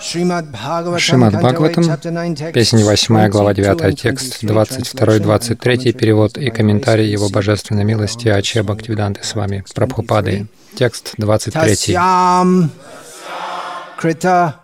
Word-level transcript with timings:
Шримад 0.00 0.46
Бхагаватам, 0.50 1.84
песня 2.52 2.84
8, 2.84 3.28
глава 3.28 3.52
9, 3.54 4.00
текст 4.00 4.42
22-23, 4.42 5.92
перевод 5.92 6.38
и 6.38 6.50
комментарий 6.50 7.10
Его 7.10 7.28
Божественной 7.28 7.84
милости 7.84 8.28
Аче 8.28 8.62
Бхактивиданты 8.62 9.22
с 9.22 9.34
вами, 9.34 9.62
Прабхупады. 9.74 10.46
Текст 10.74 11.14
23. 11.18 11.96
Крита 13.98 14.54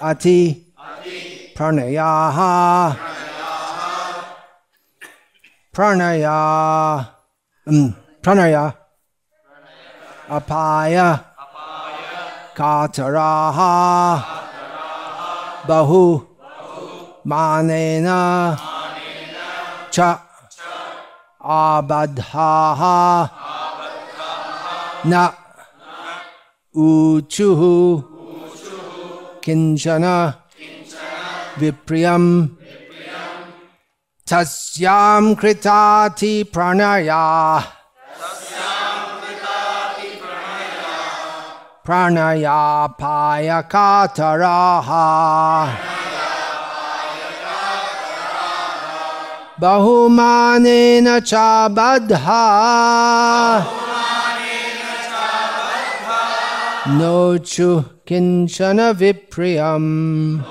Ати 0.00 0.66
Пранаяха 1.54 2.96
Праная 5.72 7.10
Праная 8.22 8.74
Апая 10.28 11.29
काचराः 12.60 13.58
बहु 15.66 16.20
मानेन 17.26 18.06
च 19.92 20.00
आबद्धाः। 21.44 22.82
न 25.06 25.30
ऊचुः। 26.76 27.60
किंचन 29.44 30.32
विप्रियं 31.58 32.46
तस्यां 34.32 35.34
कृताति 35.34 36.42
प्रणयाः। 36.42 37.79
Pranaya 41.90 42.86
pranayapaya 42.94 43.66
kataraha 43.66 45.06
bahumanena 49.58 51.18
cha 51.30 51.68
badha 51.68 52.46
nochu 56.94 57.82
kinchana 58.06 58.94
vipriyam 58.94 60.44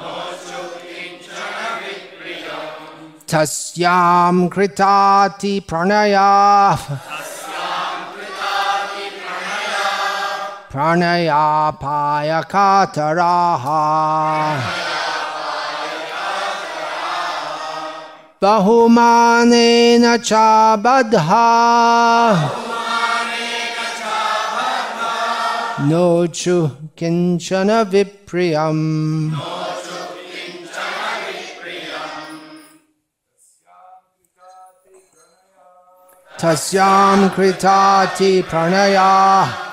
tasyam 3.25 4.49
kritati 4.51 5.53
pranaya 5.63 7.08
pranayapaya 10.71 12.43
kataraha 12.53 13.81
bahumanena 18.41 20.13
cha 20.19 20.77
badha 20.77 21.47
nochu 25.89 26.69
kinchana 26.95 27.83
vipriyam 27.91 28.79
tasyam 36.37 37.29
kritati 37.35 38.31
pranaya 38.49 39.68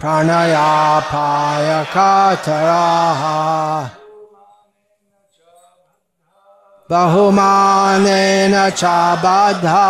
प्राणायापाय 0.00 1.84
कातराः 1.84 3.22
बहुमानेन 6.90 8.70
च 8.70 8.84
बाधा। 9.22 9.84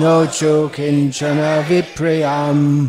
नो 0.00 0.26
चो 0.26 0.68
किंचन 0.68 1.66
विप्रियाम्। 1.68 2.88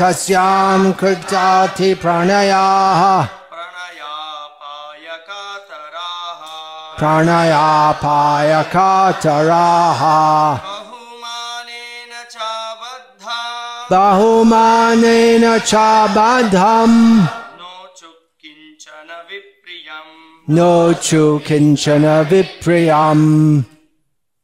तस्यां 0.00 0.92
कृताति 0.92 1.94
प्रणयाः। 1.94 3.45
प्रणयापायकाचराः। 6.98 8.02
बहुमानेन 10.66 12.12
बहुमानेन 13.92 15.58
च 15.58 15.74
बद्धम् 16.16 17.26
नो 20.50 20.92
च 20.92 21.10
किञ्चन 21.46 22.06
विप्रियम्। 22.30 23.62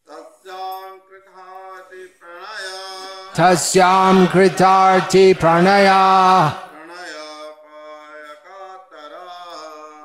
तस्यां 0.09 0.91
कृता 1.09 1.49
तस्यां 3.37 4.27
कृतार्थी 4.27 5.35
प्रणया। 5.35 6.03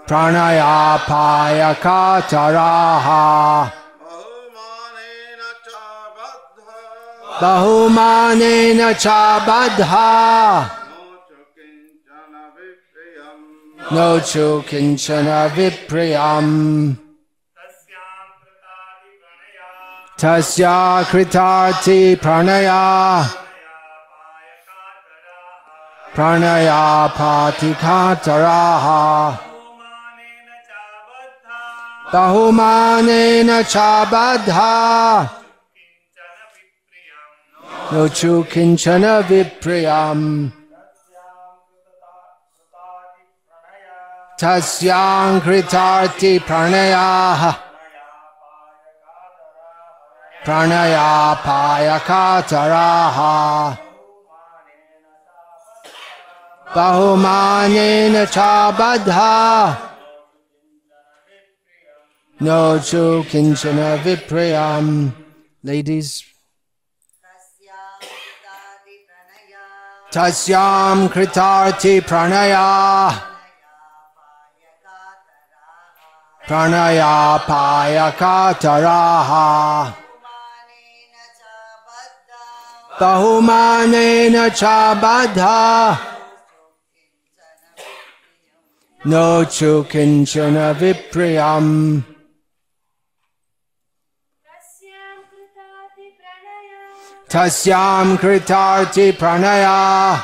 प्रणयापाय 0.07 1.73
काचराः 1.73 3.07
बहुमानेन 7.41 8.93
च 8.93 9.07
बद्धा। 9.47 10.07
नो 13.93 14.19
चु 14.19 14.61
किंचन 14.69 15.27
विप्रियम्। 15.55 16.95
तस्या 20.21 21.03
कृतार्थी 21.11 22.15
प्रणया। 22.15 22.81
प्रणयापातिकातराः 26.15 26.67
तहुमानेन 32.13 33.63
चाबद्धा। 33.63 34.73
नोचु 37.93 38.43
किंचन 38.53 39.05
विप्रियाम्। 39.05 40.49
प्रणया 44.39 46.39
प्रणया। 46.39 46.39
प्रणयाः 46.39 47.53
प्रणयापायकातराः। 50.45 53.17
बहुमानेन 56.75 58.25
चाबद्धा। 58.25 59.33
No 62.39 62.79
chu 62.79 63.23
kinchana 63.29 63.97
vipriyam. 64.03 65.11
Ladies. 65.63 66.23
Tasyam 70.11 71.09
kritarti 71.09 72.01
pranaya. 72.01 73.11
Pranaya 76.47 77.39
paya 77.45 78.11
kataraha. 78.13 79.93
Bahumanena 82.99 84.55
cha 84.55 84.95
badha. 84.95 85.99
No 89.05 89.45
chu 89.45 89.83
kinchana 89.89 90.73
vipriyam. 97.26 97.28
tasyam 97.28 98.18
kritarti 98.18 99.12
pranaya 99.12 100.22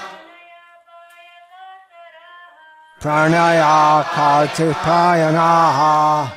Pranaya 3.01 4.05
Kartipayanaha 4.15 6.33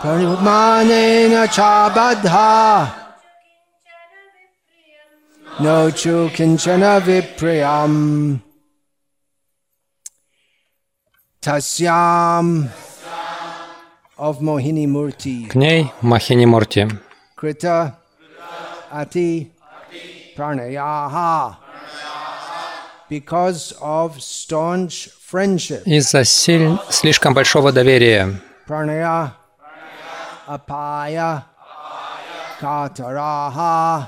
Pranutmanena 0.00 1.46
Chabadha 1.46 2.90
No 5.60 5.90
Chu 5.92 6.28
Kinchana 6.34 7.00
Vipriyam 7.00 8.40
Tasyam 11.40 12.68
of 14.18 14.40
Mohini 14.40 14.86
Murti 14.88 15.46
К 15.48 15.54
ней 15.54 15.92
Махини 16.02 16.46
Мурти. 16.46 16.88
Krita 17.37 17.95
Ati 18.91 19.51
Pranayaha 20.35 21.57
because 23.07 23.73
of 23.79 24.19
staunch 24.19 25.07
friendship. 25.19 25.83
Из-за 25.85 26.23
силь... 26.23 26.79
слишком 26.89 27.35
большого 27.35 27.71
доверия 27.71 28.41
Pranaya 28.67 29.33
Apaya 30.47 31.43
Kataraha 32.59 34.07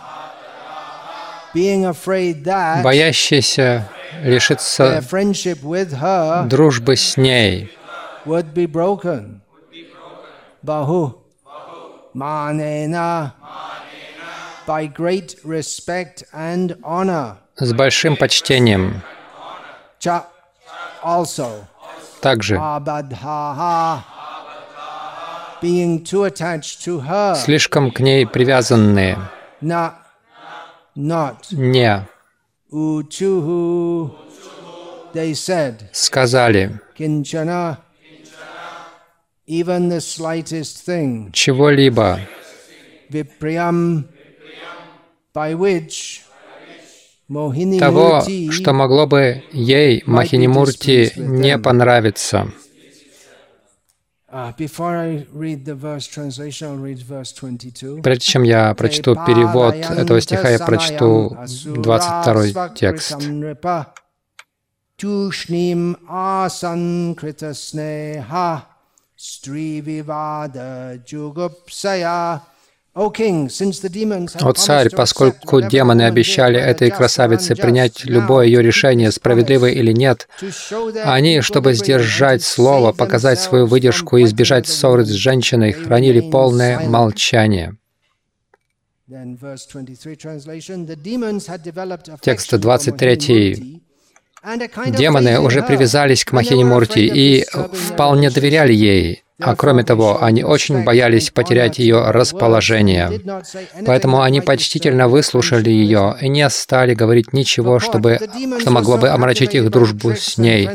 being 1.54 1.86
afraid 1.86 2.44
that 2.46 2.84
боящийся 2.84 3.88
лишиться 4.24 5.04
дружбы 6.50 6.96
с 6.96 7.16
ней, 7.16 7.72
would 8.26 8.56
Manena 12.20 13.34
by 14.68 14.86
great 14.88 15.38
respect 15.46 16.24
and 16.34 16.78
honor. 16.84 17.38
с 17.58 17.72
большим 17.74 18.18
почтением. 18.18 19.02
Cha 20.00 20.26
also 21.02 21.66
Также 22.22 22.58
Abadhaha 22.58 24.02
being 25.62 26.04
too 26.04 26.26
attached 26.26 26.84
to 26.84 27.00
her. 27.00 27.36
слишком 27.36 27.92
к 27.92 28.02
ней 28.02 28.26
привязанные, 28.28 29.18
Na 29.62 29.94
not 30.96 31.52
не 31.52 32.06
Uchuhu 32.72 34.12
they 35.14 35.34
said 35.34 35.90
сказали 35.94 36.80
Kinchana 36.98 37.78
чего-либо, 41.34 42.20
того, 47.80 48.24
что 48.52 48.74
могло 48.74 49.08
бы 49.08 49.44
ей, 49.52 50.04
Махинимурти, 50.06 51.14
не 51.16 51.58
понравиться. 51.58 52.52
Before 54.32 54.96
I 54.96 55.26
read 55.34 55.66
the 55.66 55.74
verse 55.74 56.06
translation, 56.06 56.68
I'll 56.68 56.78
read 56.78 57.00
verse 57.00 57.34
22. 57.34 58.04
Прежде 58.04 58.26
чем 58.26 58.44
я 58.44 58.76
прочту 58.76 59.16
перевод 59.16 59.74
этого 59.74 60.22
стиха, 60.22 60.50
я 60.52 60.60
прочту 60.60 61.36
22 61.66 62.70
текст. 62.76 63.18
О 74.42 74.54
царь, 74.54 74.90
поскольку 74.90 75.62
демоны 75.62 76.04
обещали 76.04 76.58
этой 76.60 76.90
красавице 76.90 77.56
принять 77.56 78.06
любое 78.06 78.46
ее 78.46 78.62
решение, 78.62 79.12
справедливое 79.12 79.72
или 79.72 79.92
нет, 79.92 80.30
они, 81.04 81.42
чтобы 81.42 81.74
сдержать 81.74 82.44
слово, 82.44 82.94
показать 82.94 83.40
свою 83.40 83.66
выдержку 83.66 84.16
и 84.16 84.24
избежать 84.24 84.68
ссоры 84.68 85.04
с 85.04 85.10
женщиной, 85.10 85.74
хранили 85.74 86.22
полное 86.22 86.80
молчание. 86.88 87.76
Then 89.10 89.36
verse 89.36 89.66
23 89.66 90.16
translation, 90.16 90.86
the 90.86 90.96
demons 90.96 91.48
had 91.48 91.64
developed 91.64 92.10
Текст 92.22 92.54
affection 92.54 92.60
for 92.60 92.80
23. 92.96 93.82
Демоны 94.88 95.40
уже 95.40 95.62
привязались 95.62 96.24
к 96.24 96.32
Махини 96.32 96.64
Мурти 96.64 97.06
и 97.06 97.44
their 97.44 97.76
вполне 97.76 98.30
доверяли 98.30 98.74
ей, 98.74 99.24
а 99.40 99.56
кроме 99.56 99.84
того, 99.84 100.22
они 100.22 100.44
очень 100.44 100.84
боялись 100.84 101.30
потерять 101.30 101.80
ее 101.80 102.12
расположение. 102.12 103.22
Поэтому 103.86 104.22
они 104.22 104.42
почтительно 104.42 105.08
выслушали 105.08 105.70
ее 105.70 106.16
и 106.20 106.28
не 106.28 106.50
стали 106.50 106.94
говорить 106.94 107.34
ничего, 107.34 107.80
чтобы, 107.80 108.20
что 108.60 108.72
могло 108.72 108.98
бы 108.98 109.10
омрачить 109.10 109.56
их 109.56 109.70
дружбу 109.70 110.12
с 110.12 110.38
ней. 110.38 110.70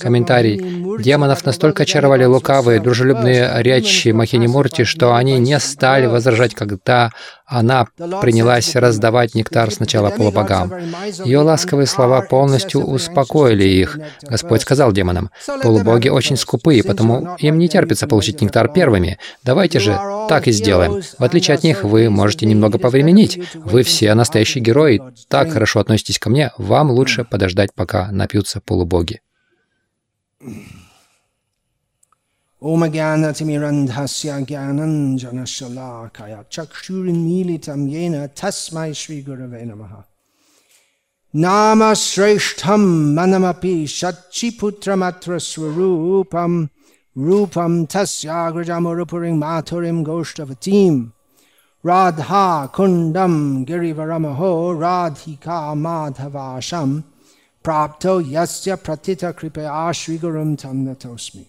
Комментарий. 0.00 0.98
Демонов 0.98 1.44
настолько 1.44 1.84
очаровали 1.84 2.24
лукавые, 2.24 2.80
дружелюбные 2.80 3.50
речи 3.62 4.08
Махини-Мурти, 4.08 4.84
что 4.84 5.14
они 5.14 5.38
не 5.38 5.58
стали 5.60 6.06
возражать, 6.06 6.54
когда 6.54 7.10
она 7.46 7.86
принялась 8.20 8.74
раздавать 8.74 9.34
нектар 9.34 9.70
сначала 9.70 10.10
полубогам. 10.10 10.72
Ее 11.24 11.38
ласковые 11.38 11.86
слова 11.86 12.20
полностью 12.20 12.82
успокоили 12.82 13.64
их. 13.64 13.98
Господь 14.22 14.62
сказал 14.62 14.92
демонам, 14.92 15.30
«Полубоги 15.62 16.08
очень 16.08 16.36
скупые, 16.36 16.84
потому 16.84 17.36
им 17.38 17.58
не 17.58 17.68
терпится 17.68 18.07
получить 18.08 18.40
нектар 18.40 18.72
первыми. 18.72 19.18
Давайте 19.44 19.80
же 19.80 19.98
так 20.28 20.48
и 20.48 20.52
сделаем. 20.52 21.02
В 21.18 21.22
отличие 21.22 21.54
от 21.54 21.62
них, 21.62 21.84
вы 21.84 22.10
можете 22.10 22.46
немного 22.46 22.78
повременить. 22.78 23.38
Вы 23.54 23.82
все 23.82 24.14
настоящие 24.14 24.62
герои, 24.62 25.00
так 25.28 25.52
хорошо 25.52 25.80
относитесь 25.80 26.18
ко 26.18 26.30
мне, 26.30 26.52
вам 26.58 26.90
лучше 26.90 27.24
подождать, 27.24 27.74
пока 27.74 28.10
напьются 28.10 28.60
полубоги». 28.60 29.20
Nama 41.34 41.94
Shreshtham 41.94 43.14
Manamapi 43.14 43.84
Shachiputramatra 43.84 45.38
Swarupam 45.38 46.70
Rupam 47.18 47.88
Tasyagrajamurupuring 47.88 49.38
Maturim 49.38 50.04
Goshtavatim 50.06 51.10
Radha 51.82 52.70
Kundam 52.72 53.66
Girivaramaho 53.66 54.78
Radhika 54.78 55.74
Madhavasham 55.74 57.02
Prapto 57.64 58.22
Yasya 58.22 58.76
Pratita 58.76 59.32
Kripaya 59.32 59.92
Shri 59.92 60.16
Gurum 60.16 60.56
Natosmi 60.56 61.46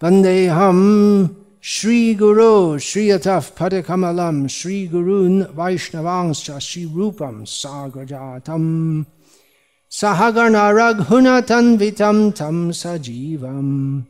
Vandeham 0.00 1.36
Shri 1.60 2.14
Guru 2.14 2.78
Shri 2.78 3.08
Ataf 3.08 3.52
Padakamalam 3.52 4.48
Shri 4.48 4.88
Gurun 4.88 5.52
Vaishnavangscha 5.52 6.62
Shri 6.62 6.86
Rupam 6.86 7.42
Sagrajatam 7.44 9.04
Sahagarna 9.90 10.72
Raghunatan 10.72 11.76
Vitam 11.76 12.34
Tam 12.34 12.70
Sajivam 12.70 14.06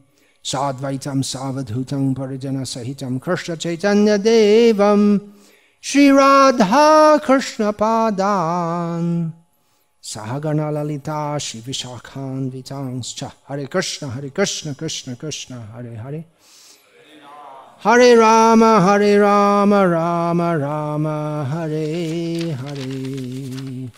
Sadvaitam 0.48 1.20
Savadhutam 1.22 2.14
Parijana 2.14 2.64
Sahitam 2.64 3.20
Krishna 3.20 3.54
Chaitanya 3.54 4.18
Devam 4.18 5.32
Shri 5.78 6.08
Radha 6.08 7.20
Krishna 7.22 7.70
Padan 7.74 9.34
Sahagana 10.02 10.72
Lalita 10.72 11.38
Shri 11.38 11.60
Vishakhan 11.60 12.50
Vitangscha 12.50 13.30
Hare 13.44 13.66
Krishna 13.66 14.08
Hare 14.08 14.30
Krishna 14.30 14.74
Krishna 14.74 15.16
Krishna 15.16 15.68
Hare 15.74 15.96
Hare 15.96 16.24
Hare 17.80 18.16
Rama 18.18 18.80
Hare 18.80 19.20
Rama 19.20 19.86
Rama 19.86 20.58
Rama 20.58 21.44
Hare 21.44 22.54
Hare 22.54 23.90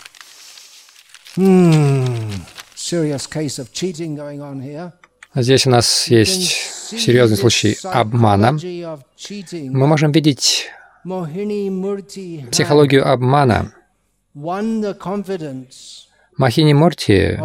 Hmm. 1.37 2.42
Serious 2.75 3.28
case 3.28 3.61
of 3.61 3.73
cheating 3.73 4.16
going 4.16 4.42
on 4.42 4.61
here. 4.61 4.92
Здесь 5.34 5.66
у 5.66 5.70
нас 5.70 6.08
есть 6.08 6.50
серьезный 6.88 7.37
случай 7.37 7.76
обмана. 7.84 8.52
Мы 8.52 9.87
можем 9.87 10.12
видеть 10.12 10.66
психологию 12.50 13.08
обмана. 13.08 13.72
Махини 16.37 16.72
Мурти 16.72 17.38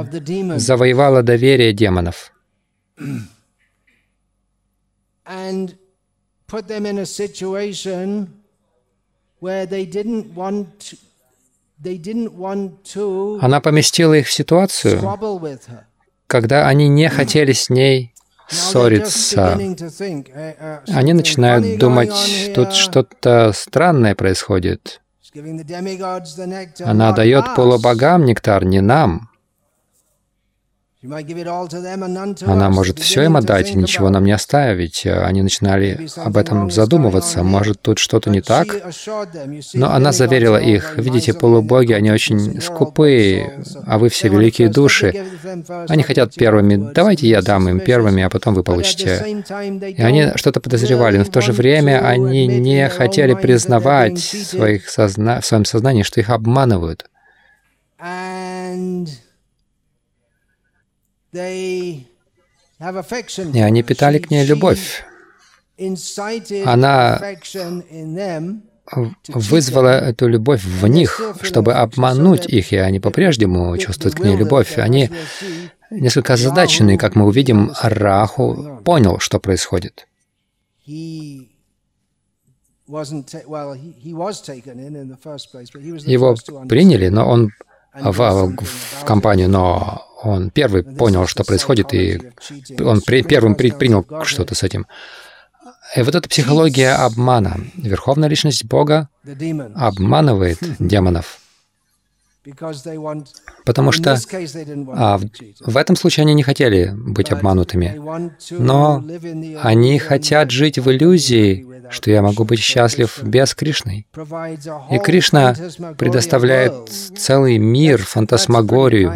завоевала 0.57 1.23
доверие 1.23 1.73
демонов 1.73 2.31
она 13.41 13.61
поместила 13.61 14.13
их 14.13 14.27
в 14.27 14.31
ситуацию, 14.31 15.01
когда 16.27 16.67
они 16.67 16.87
не 16.87 17.09
хотели 17.09 17.51
с 17.51 17.69
ней 17.69 18.13
ссориться. 18.47 19.57
Они 20.87 21.13
начинают 21.13 21.79
думать, 21.79 22.51
тут 22.53 22.73
что-то 22.73 23.51
странное 23.53 24.15
происходит. 24.15 25.01
Она 26.83 27.11
дает 27.11 27.55
полубогам 27.55 28.25
нектар, 28.25 28.63
не 28.63 28.81
нам. 28.81 29.29
Она 32.45 32.69
может 32.69 32.99
все 32.99 33.23
им 33.23 33.37
отдать 33.37 33.71
и 33.71 33.75
ничего 33.75 34.09
нам 34.09 34.23
не 34.25 34.31
оставить. 34.31 35.05
Они 35.05 35.41
начинали 35.41 36.07
об 36.17 36.37
этом 36.37 36.71
задумываться. 36.71 37.43
Может, 37.43 37.81
тут 37.81 37.99
что-то 37.99 38.29
не 38.29 38.41
так? 38.41 38.67
Но 39.73 39.91
она 39.91 40.11
заверила 40.11 40.57
их, 40.57 40.97
видите, 40.97 41.33
полубоги, 41.33 41.93
они 41.93 42.11
очень 42.11 42.61
скупые, 42.61 43.63
а 43.85 43.97
вы 43.97 44.09
все 44.09 44.29
великие 44.29 44.69
души. 44.69 45.25
Они 45.87 46.03
хотят 46.03 46.33
первыми. 46.33 46.91
Давайте 46.93 47.27
я 47.27 47.41
дам 47.41 47.69
им 47.69 47.79
первыми, 47.79 48.23
а 48.23 48.29
потом 48.29 48.53
вы 48.53 48.63
получите. 48.63 49.43
И 49.97 50.01
они 50.01 50.31
что-то 50.35 50.59
подозревали, 50.59 51.17
но 51.17 51.23
в 51.23 51.29
то 51.29 51.41
же 51.41 51.51
время 51.51 52.05
они 52.05 52.47
не 52.47 52.89
хотели 52.89 53.33
признавать 53.33 54.19
в, 54.19 54.45
своих 54.45 54.89
созна... 54.89 55.41
в 55.41 55.45
своем 55.45 55.65
сознании, 55.65 56.03
что 56.03 56.19
их 56.19 56.29
обманывают. 56.29 57.09
И 63.53 63.61
они 63.61 63.83
питали 63.83 64.19
к 64.19 64.31
ней 64.31 64.45
любовь. 64.45 65.03
Она 66.65 67.21
вызвала 69.27 69.99
эту 69.99 70.27
любовь 70.27 70.63
в 70.63 70.87
них, 70.87 71.19
чтобы 71.41 71.73
обмануть 71.73 72.45
их, 72.45 72.71
и 72.71 72.77
они 72.77 72.99
по-прежнему 72.99 73.75
чувствуют 73.77 74.15
к 74.15 74.19
ней 74.19 74.37
любовь. 74.37 74.77
Они 74.77 75.09
несколько 75.89 76.33
озадачены, 76.33 76.97
как 76.97 77.15
мы 77.15 77.25
увидим, 77.25 77.71
Раху 77.81 78.81
понял, 78.85 79.19
что 79.19 79.39
происходит. 79.39 80.07
Его 86.11 86.35
приняли, 86.69 87.07
но 87.07 87.27
он 87.27 87.51
в, 87.95 88.55
в 89.01 89.05
компанию, 89.05 89.49
но 89.49 90.05
он 90.25 90.49
первый 90.49 90.83
понял, 90.83 91.27
что 91.27 91.43
происходит, 91.43 91.93
и 91.93 92.19
он 92.79 93.01
при, 93.01 93.21
первым 93.21 93.55
при, 93.55 93.71
принял 93.71 94.05
что-то 94.23 94.55
с 94.55 94.63
этим. 94.63 94.87
И 95.95 96.01
вот 96.01 96.15
эта 96.15 96.27
психология 96.27 96.93
обмана. 96.93 97.57
Верховная 97.75 98.27
личность 98.27 98.65
Бога 98.65 99.07
обманывает 99.75 100.57
демонов. 100.79 101.39
Потому 103.65 103.91
что 103.91 104.17
а, 104.93 105.17
в, 105.17 105.23
в 105.59 105.77
этом 105.77 105.95
случае 105.95 106.23
они 106.23 106.33
не 106.33 106.43
хотели 106.43 106.93
быть 106.95 107.31
обманутыми, 107.31 107.99
но 108.51 109.03
они 109.61 109.99
хотят 109.99 110.51
жить 110.51 110.77
в 110.77 110.91
иллюзии, 110.91 111.65
что 111.89 112.11
я 112.11 112.21
могу 112.21 112.43
быть 112.43 112.59
счастлив 112.59 113.19
без 113.23 113.53
Кришны. 113.55 114.05
И 114.91 114.97
Кришна 114.99 115.55
предоставляет 115.97 116.89
целый 116.89 117.57
мир, 117.57 118.03
фантасмагорию. 118.03 119.13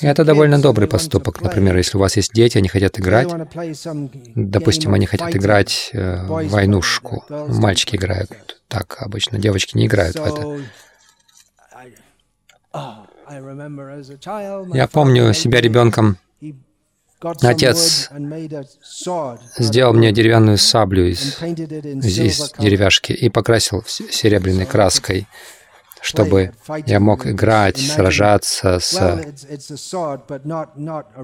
И 0.00 0.06
это 0.06 0.24
довольно 0.24 0.60
добрый 0.60 0.88
поступок. 0.88 1.40
Например, 1.40 1.76
если 1.76 1.96
у 1.96 2.00
вас 2.00 2.16
есть 2.16 2.32
дети, 2.32 2.58
они 2.58 2.68
хотят 2.68 2.98
играть, 2.98 3.28
допустим, 4.34 4.94
они 4.94 5.06
хотят 5.06 5.34
играть 5.36 5.90
э, 5.92 6.24
в 6.24 6.48
войнушку. 6.48 7.24
Мальчики 7.28 7.96
играют 7.96 8.60
так 8.70 8.96
обычно, 9.00 9.38
девочки 9.38 9.76
не 9.76 9.86
играют 9.86 10.16
в 10.16 10.24
это. 10.24 10.60
Я 14.74 14.88
помню 14.88 15.32
себя 15.32 15.60
ребенком. 15.60 16.16
Отец 17.42 18.08
сделал 19.58 19.92
мне 19.92 20.12
деревянную 20.12 20.56
саблю 20.56 21.04
из, 21.06 21.36
из 21.42 22.52
деревяшки 22.58 23.12
и 23.12 23.28
покрасил 23.28 23.84
серебряной 23.86 24.64
краской 24.64 25.26
чтобы 26.00 26.52
я 26.86 27.00
мог 27.00 27.26
играть, 27.26 27.78
сражаться 27.78 28.78
с... 28.80 28.92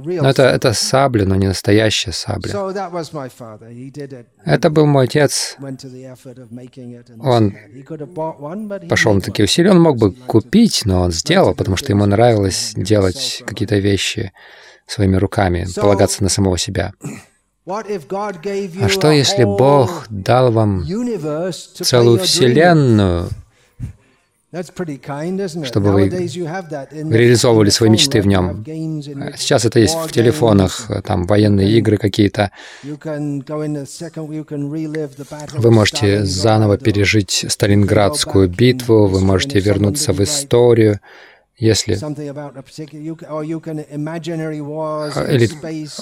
Но 0.02 0.28
это, 0.28 0.42
это 0.42 0.72
сабля, 0.72 1.24
но 1.24 1.34
не 1.36 1.46
настоящая 1.48 2.12
сабля. 2.12 2.52
Это 4.44 4.70
был 4.70 4.86
мой 4.86 5.04
отец. 5.04 5.56
Он 7.20 7.56
пошел 8.88 9.14
на 9.14 9.20
такие 9.20 9.44
усилия. 9.44 9.70
Он 9.70 9.80
мог 9.80 9.98
бы 9.98 10.12
купить, 10.12 10.82
но 10.84 11.02
он 11.02 11.12
сделал, 11.12 11.54
потому 11.54 11.76
что 11.76 11.92
ему 11.92 12.06
нравилось 12.06 12.72
делать 12.76 13.42
какие-то 13.46 13.76
вещи 13.76 14.32
своими 14.86 15.16
руками, 15.16 15.66
полагаться 15.74 16.22
на 16.22 16.28
самого 16.28 16.58
себя. 16.58 16.92
А 17.68 18.88
что, 18.88 19.10
если 19.10 19.42
Бог 19.42 20.06
дал 20.08 20.52
вам 20.52 20.84
целую 20.84 22.20
Вселенную, 22.20 23.28
чтобы 25.64 25.92
вы 25.92 26.08
реализовывали 26.08 27.70
свои 27.70 27.90
мечты 27.90 28.20
в 28.20 28.26
нем. 28.26 28.64
Сейчас 29.36 29.64
это 29.64 29.78
есть 29.80 29.94
в 29.94 30.10
телефонах, 30.12 30.90
там 31.04 31.26
военные 31.26 31.70
игры 31.78 31.96
какие-то. 31.96 32.50
Вы 35.58 35.70
можете 35.70 36.24
заново 36.24 36.78
пережить 36.78 37.44
Сталинградскую 37.48 38.48
битву, 38.48 39.06
вы 39.06 39.20
можете 39.20 39.60
вернуться 39.60 40.12
в 40.12 40.22
историю 40.22 41.00
если 41.56 41.94
или 45.32 45.48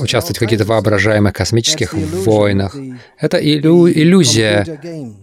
участвовать 0.03 0.37
в 0.37 0.41
каких-то 0.41 0.65
воображаемых 0.65 1.33
космических 1.33 1.95
войнах. 1.95 2.77
Это 3.19 3.39
иллю 3.39 3.89
иллюзия 3.89 4.81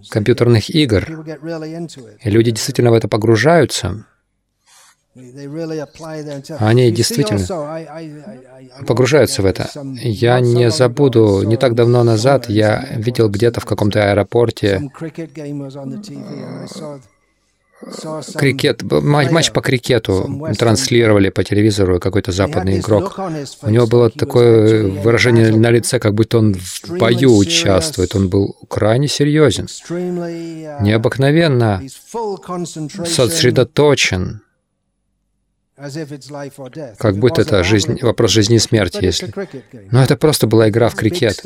компьютерных 0.10 0.70
игр. 0.70 1.06
И 2.24 2.30
люди 2.30 2.52
действительно 2.52 2.92
в 2.92 2.94
это 2.94 3.08
погружаются. 3.08 4.06
Они 6.60 6.90
действительно 6.92 7.46
погружаются 8.88 9.42
в 9.42 9.46
это. 9.46 9.70
Я 10.00 10.40
не 10.40 10.72
забуду, 10.72 11.44
не 11.44 11.58
так 11.58 11.76
давно 11.76 12.04
назад 12.04 12.48
я 12.50 12.88
видел 12.96 13.30
где-то 13.30 13.60
в 13.60 13.66
каком-то 13.66 14.12
аэропорте 14.12 14.90
крикет, 18.36 18.84
матч 18.84 19.52
по 19.52 19.62
крикету 19.62 20.48
транслировали 20.58 21.30
по 21.30 21.44
телевизору 21.44 22.00
какой-то 22.00 22.32
западный 22.32 22.80
игрок. 22.80 23.20
У 23.62 23.70
него 23.70 23.88
было 23.88 24.10
такое 24.10 24.88
выражение 24.88 25.56
на 25.56 25.70
лице, 25.72 26.00
как 26.00 26.14
будто 26.14 26.40
он 26.40 26.54
в 26.54 26.98
бою 26.98 27.36
участвует. 27.38 28.16
Он 28.16 28.30
был 28.30 28.56
крайне 28.68 29.08
серьезен, 29.08 29.68
необыкновенно 30.82 31.82
сосредоточен 33.06 34.42
как 36.98 37.18
будто 37.18 37.42
это 37.42 37.64
жизнь, 37.64 38.00
вопрос 38.02 38.32
жизни 38.32 38.56
и 38.56 38.60
смерти, 38.60 39.00
если... 39.02 39.34
Но 39.92 40.04
это 40.04 40.16
просто 40.16 40.48
была 40.48 40.70
игра 40.70 40.90
в 40.90 40.96
крикет. 40.96 41.44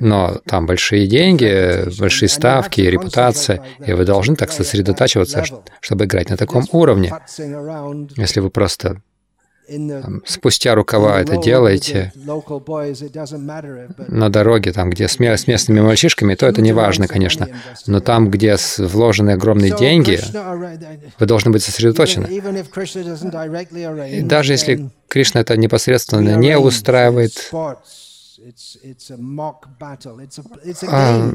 Но 0.00 0.40
там 0.44 0.66
большие 0.66 1.06
деньги, 1.06 1.98
большие 1.98 2.28
ставки, 2.28 2.80
репутация, 2.80 3.64
и 3.84 3.92
вы 3.92 4.04
должны 4.04 4.36
так 4.36 4.52
сосредотачиваться, 4.52 5.44
чтобы 5.80 6.04
играть 6.04 6.30
на 6.30 6.36
таком 6.36 6.64
уровне. 6.72 7.12
Если 8.16 8.40
вы 8.40 8.50
просто 8.50 9.02
там, 9.68 10.22
спустя 10.26 10.74
рукава 10.74 11.20
это 11.20 11.36
делаете. 11.36 12.12
на 14.08 14.30
дороге, 14.30 14.72
там, 14.72 14.90
где 14.90 15.08
с, 15.08 15.18
местными 15.18 15.80
мальчишками, 15.80 16.34
то 16.34 16.46
это 16.46 16.62
не 16.62 16.72
важно, 16.72 17.06
конечно. 17.06 17.48
Но 17.86 18.00
там, 18.00 18.30
где 18.30 18.56
вложены 18.78 19.30
огромные 19.30 19.76
деньги, 19.76 20.20
вы 21.18 21.26
должны 21.26 21.50
быть 21.50 21.62
сосредоточены. 21.62 22.26
И 22.26 24.22
даже 24.22 24.52
если 24.52 24.90
Кришна 25.08 25.40
это 25.40 25.56
непосредственно 25.56 26.36
не 26.36 26.58
устраивает, 26.58 27.50
а, 30.88 31.32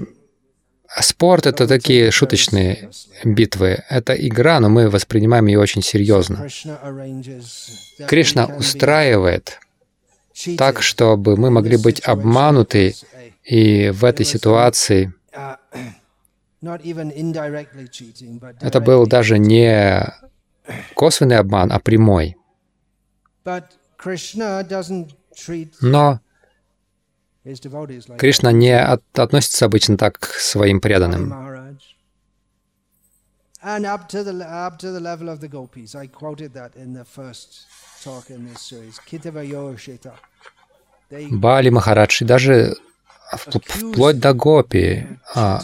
Спорт— 1.02 1.46
это 1.48 1.68
такие 1.68 2.12
шуточные 2.12 2.90
битвы. 3.24 3.84
Это 3.90 4.14
игра, 4.14 4.60
но 4.60 4.70
мы 4.70 4.90
воспринимаем 4.90 5.48
ее 5.48 5.60
очень 5.60 5.82
серьезно. 5.82 6.48
Кришна 8.08 8.46
устраивает 8.46 9.60
так, 10.58 10.82
чтобы 10.82 11.38
мы 11.38 11.50
могли 11.50 11.78
быть 11.78 12.02
обмануты, 12.02 12.96
и 13.44 13.90
в 13.90 14.06
этой 14.06 14.26
ситуации 14.26 15.14
это 18.62 18.80
был 18.80 19.08
даже 19.08 19.38
не 19.38 20.14
косвенный 20.96 21.38
обман, 21.38 21.72
а 21.72 21.80
прямой. 21.80 22.38
Но 25.82 26.20
Кришна 28.18 28.52
не 28.52 28.72
от, 28.72 29.04
относится 29.18 29.66
обычно 29.66 29.98
так 29.98 30.20
к 30.20 30.26
своим 30.36 30.80
преданным. 30.80 31.34
Бали 41.32 41.70
Махарадж, 41.70 42.22
и 42.22 42.26
даже 42.26 42.76
вплоть 43.32 44.20
до 44.20 44.34
гопи, 44.34 45.08
а, 45.36 45.62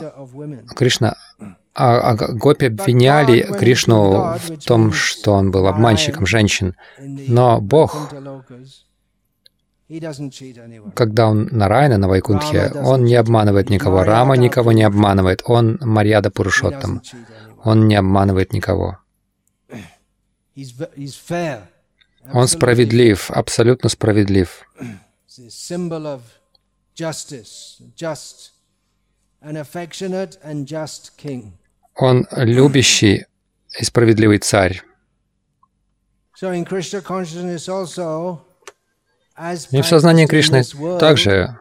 Кришна 0.75 1.15
а, 1.73 2.11
а 2.11 2.15
гопи 2.15 2.65
обвиняли 2.65 3.41
Кришну 3.41 4.37
в 4.37 4.57
том, 4.65 4.91
что 4.91 5.33
он 5.33 5.51
был 5.51 5.67
обманщиком 5.67 6.25
женщин. 6.25 6.75
Но 6.99 7.61
Бог, 7.61 8.13
когда 10.93 11.27
он 11.27 11.49
на 11.51 11.67
Райна, 11.67 11.97
на 11.97 12.07
Вайкунтхе, 12.07 12.71
он 12.75 13.03
не 13.05 13.15
обманывает 13.15 13.69
никого. 13.71 14.03
Рама 14.03 14.37
никого 14.37 14.71
не 14.71 14.83
обманывает. 14.83 15.41
Он 15.45 15.79
Марьяда 15.81 16.29
Пурушоттам. 16.29 17.01
Он 17.63 17.87
не 17.87 17.95
обманывает 17.95 18.53
никого. 18.53 18.99
Он 22.31 22.47
справедлив, 22.47 23.31
абсолютно 23.31 23.89
справедлив. 23.89 24.63
Он 31.95 32.27
любящий 32.31 33.25
и 33.79 33.83
справедливый 33.83 34.37
царь. 34.37 34.83
И 39.71 39.81
в 39.81 39.87
сознании 39.87 40.25
Кришны 40.25 40.63
также, 40.99 41.57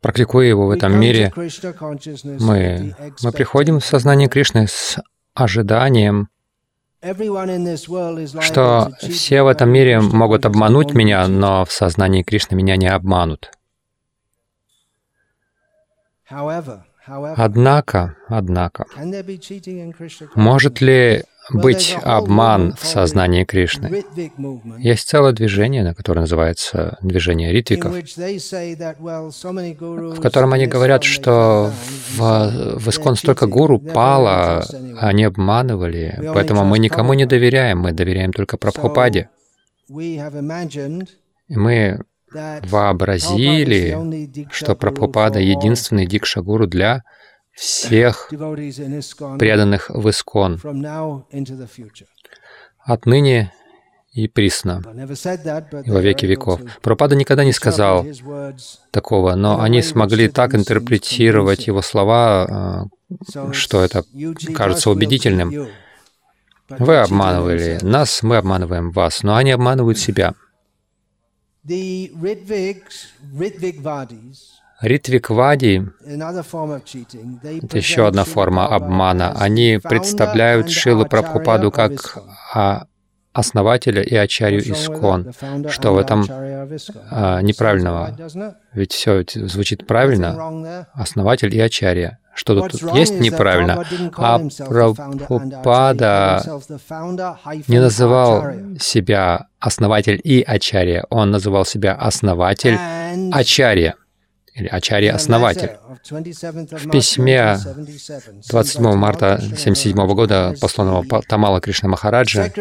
практикуя 0.00 0.46
его 0.46 0.66
в 0.66 0.70
этом 0.70 0.98
мире, 0.98 1.32
мы, 1.34 2.94
мы 3.22 3.32
приходим 3.32 3.80
в 3.80 3.84
сознание 3.84 4.28
Кришны 4.28 4.68
с 4.68 4.98
ожиданием, 5.34 6.28
что 8.40 8.92
все 9.00 9.42
в 9.42 9.48
этом 9.48 9.70
мире 9.70 10.00
могут 10.00 10.46
обмануть 10.46 10.94
меня, 10.94 11.26
но 11.26 11.64
в 11.64 11.72
сознании 11.72 12.22
Кришны 12.22 12.54
меня 12.54 12.76
не 12.76 12.88
обманут. 12.88 13.50
Однако, 17.08 18.16
однако, 18.28 18.84
может 20.34 20.80
ли 20.82 21.24
быть 21.52 21.96
обман 22.02 22.74
в 22.78 22.84
сознании 22.86 23.44
Кришны? 23.44 24.04
Есть 24.78 25.08
целое 25.08 25.32
движение, 25.32 25.94
которое 25.94 26.20
называется 26.20 26.98
движение 27.02 27.52
ритвиков, 27.52 27.92
в 30.16 30.20
котором 30.20 30.52
они 30.52 30.66
говорят, 30.66 31.04
что 31.04 31.72
в, 32.16 32.78
в 32.78 32.88
Искон 32.88 33.16
столько 33.16 33.46
гуру 33.46 33.78
пало, 33.78 34.64
они 34.98 35.24
обманывали, 35.24 36.20
поэтому 36.34 36.64
мы 36.64 36.78
никому 36.78 37.14
не 37.14 37.26
доверяем, 37.26 37.78
мы 37.80 37.92
доверяем 37.92 38.32
только 38.32 38.56
Прабхупаде. 38.56 39.28
И 39.88 40.20
мы 41.56 42.00
вообразили, 42.34 43.96
что 44.50 44.74
Прабхупада— 44.74 45.38
единственный 45.40 46.06
дикшагуру 46.06 46.66
для 46.66 47.04
всех 47.58 48.28
преданных 49.38 49.90
в 49.90 50.08
Искон 50.08 50.60
отныне 52.84 53.52
и 54.12 54.26
присно, 54.26 54.82
и 55.84 55.90
во 55.90 56.00
веки 56.00 56.26
веков. 56.26 56.60
Прабхупада 56.80 57.14
никогда 57.14 57.44
не 57.44 57.52
сказал 57.52 58.06
такого, 58.90 59.34
но 59.34 59.60
они 59.60 59.82
смогли 59.82 60.28
так 60.28 60.54
интерпретировать 60.54 61.66
его 61.66 61.82
слова, 61.82 62.88
э, 63.34 63.52
что 63.52 63.82
это 63.82 64.04
кажется 64.54 64.90
убедительным. 64.90 65.68
Вы 66.68 66.96
обманывали 66.96 67.78
нас, 67.82 68.22
мы 68.22 68.36
обманываем 68.36 68.90
вас, 68.90 69.22
но 69.22 69.36
они 69.36 69.52
обманывают 69.52 69.98
себя. 69.98 70.34
Ритвиквади— 74.80 75.88
это 77.62 77.76
еще 77.76 78.06
одна 78.06 78.24
форма 78.24 78.68
обмана. 78.68 79.32
Они 79.36 79.80
представляют 79.82 80.70
Шилу 80.70 81.04
Прабхупаду 81.04 81.72
как 81.72 82.16
а, 82.54 82.86
основателя 83.32 84.02
и 84.02 84.14
ачарью 84.14 84.60
Искон. 84.60 85.32
Что 85.68 85.94
в 85.94 85.98
этом 85.98 86.24
а, 87.10 87.40
неправильного? 87.42 88.16
Ведь 88.72 88.92
все 88.92 89.24
звучит 89.26 89.84
правильно. 89.84 90.86
Основатель 90.94 91.52
и 91.54 91.58
ачарья. 91.60 92.18
Что 92.34 92.54
тут 92.68 92.80
есть 92.94 93.18
неправильно? 93.18 93.84
А 94.16 94.38
Прабхупада 94.68 96.40
не 97.66 97.80
называл 97.80 98.44
себя 98.78 99.48
основатель 99.58 100.20
и 100.22 100.40
ачарья. 100.40 101.04
Он 101.10 101.32
называл 101.32 101.64
себя 101.64 101.94
основатель 101.94 102.78
ачарья 103.32 103.96
или 104.58 104.68
Ачарья-основатель. 104.68 105.72
В 106.10 106.90
письме 106.90 107.58
27 108.48 108.92
марта 108.94 109.34
1977 109.34 110.14
года, 110.14 110.54
посланного 110.60 111.22
Тамала 111.22 111.60
Кришна 111.60 111.88
Махараджа, 111.88 112.52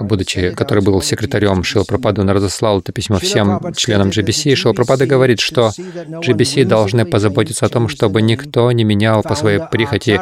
будучи, 0.00 0.50
который 0.50 0.82
был 0.82 1.00
секретарем 1.02 1.62
Шила 1.62 1.84
Прабхады, 1.84 2.22
он 2.22 2.30
разослал 2.30 2.80
это 2.80 2.92
письмо 2.92 3.18
всем 3.18 3.74
членам 3.74 4.08
GBC, 4.08 4.52
и 4.52 4.54
Шила 4.54 4.72
Прабхада 4.72 5.06
говорит, 5.06 5.40
что 5.40 5.70
GBC 5.76 6.64
должны 6.64 7.04
позаботиться 7.04 7.66
о 7.66 7.68
том, 7.68 7.88
чтобы 7.88 8.22
никто 8.22 8.70
не 8.72 8.84
менял 8.84 9.22
по 9.22 9.34
своей 9.34 9.60
прихоти 9.70 10.20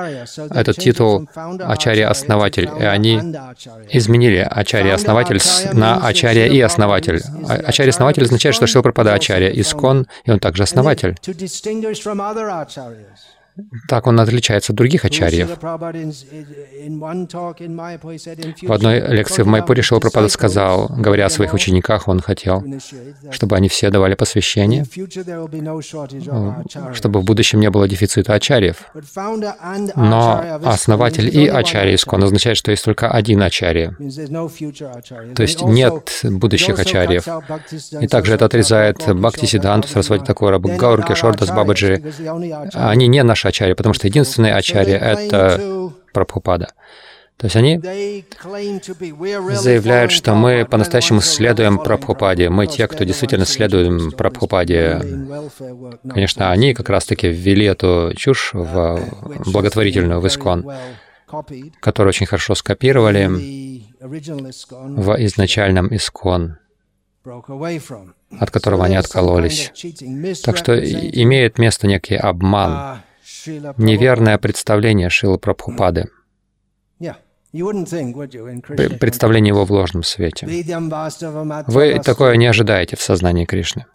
этот 0.50 0.76
титул 0.76 1.28
Ачарья-основатель. 1.34 2.68
И 2.80 2.84
они 2.84 3.20
изменили 3.90 4.46
Ачарья-основатель 4.50 5.40
на 5.72 5.96
Ачарья 6.06 6.46
и 6.46 6.60
основатель. 6.60 7.20
Ачарья-основатель 7.48 8.24
означает, 8.24 8.54
что 8.54 8.66
Шила 8.66 8.82
Прабхада 8.82 9.14
Ачарья, 9.14 9.50
Искон, 9.50 10.06
и 10.24 10.30
он 10.30 10.38
также 10.38 10.63
основатель. 10.64 11.14
Так 13.88 14.06
он 14.06 14.18
отличается 14.18 14.72
от 14.72 14.76
других 14.76 15.04
ачарьев. 15.04 15.58
В 18.62 18.72
одной 18.72 19.00
лекции 19.00 19.42
в 19.42 19.46
Майпуре 19.46 19.82
Шила 19.82 20.00
Прабхада 20.00 20.28
сказал, 20.28 20.88
говоря 20.88 21.26
о 21.26 21.30
своих 21.30 21.54
учениках, 21.54 22.08
он 22.08 22.20
хотел, 22.20 22.64
чтобы 23.30 23.56
они 23.56 23.68
все 23.68 23.90
давали 23.90 24.14
посвящение, 24.14 24.84
чтобы 26.92 27.20
в 27.20 27.24
будущем 27.24 27.60
не 27.60 27.70
было 27.70 27.86
дефицита 27.86 28.34
ачарьев. 28.34 28.90
Но 29.94 30.60
основатель 30.64 31.28
и 31.28 31.46
ачарья 31.46 31.94
искон 31.94 32.24
означает, 32.24 32.56
что 32.56 32.72
есть 32.72 32.84
только 32.84 33.10
один 33.10 33.40
ачарья. 33.42 33.96
То 35.34 35.42
есть 35.42 35.62
нет 35.62 36.20
будущих 36.24 36.78
ачарьев. 36.78 37.28
И 38.00 38.08
также 38.08 38.34
это 38.34 38.46
отрезает 38.46 38.98
Бхакти 39.14 39.46
Сиданту, 39.46 39.88
Сарасвати 39.88 40.24
Такора, 40.24 40.58
Гаур 40.58 41.04
Кешордас, 41.04 41.50
Бабаджи. 41.50 42.02
Они 42.72 43.06
не 43.06 43.22
наши 43.22 43.43
ачарья, 43.46 43.74
потому 43.74 43.94
что 43.94 44.06
единственный 44.06 44.52
ачарья— 44.52 44.98
это 45.00 45.92
Прабхупада. 46.12 46.72
То 47.36 47.46
есть 47.46 47.56
они 47.56 47.78
заявляют, 49.56 50.12
что 50.12 50.34
мы 50.34 50.64
по-настоящему 50.64 51.20
следуем 51.20 51.78
Прабхупаде. 51.78 52.48
Мы 52.48 52.66
те, 52.68 52.86
кто 52.86 53.04
действительно 53.04 53.44
следуем 53.44 54.12
Прабхупаде. 54.12 55.00
Конечно, 56.08 56.52
они 56.52 56.74
как 56.74 56.88
раз-таки 56.88 57.28
ввели 57.28 57.66
эту 57.66 58.12
чушь 58.16 58.50
в 58.52 59.00
благотворительную 59.46 60.20
в 60.20 60.28
Искон, 60.28 60.64
которую 61.80 62.10
очень 62.10 62.26
хорошо 62.26 62.54
скопировали 62.54 63.26
в 64.00 65.24
изначальном 65.24 65.94
Искон 65.94 66.58
от 68.38 68.50
которого 68.50 68.84
они 68.84 68.96
откололись. 68.96 69.72
Так 70.44 70.56
что 70.56 70.78
имеет 70.78 71.58
место 71.58 71.86
некий 71.86 72.16
обман 72.16 73.00
неверное 73.76 74.38
представление 74.38 75.10
Шилы 75.10 75.38
Прабхупады, 75.38 76.08
представление 79.00 79.50
его 79.50 79.64
в 79.64 79.70
ложном 79.70 80.02
свете. 80.02 80.46
Вы 81.66 82.00
такое 82.00 82.36
не 82.36 82.46
ожидаете 82.46 82.96
в 82.96 83.02
сознании 83.02 83.44
Кришны. 83.44 83.86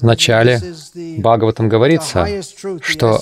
В 0.00 0.02
начале 0.02 0.60
Бхагаватам 1.18 1.68
говорится, 1.68 2.26
что 2.80 3.20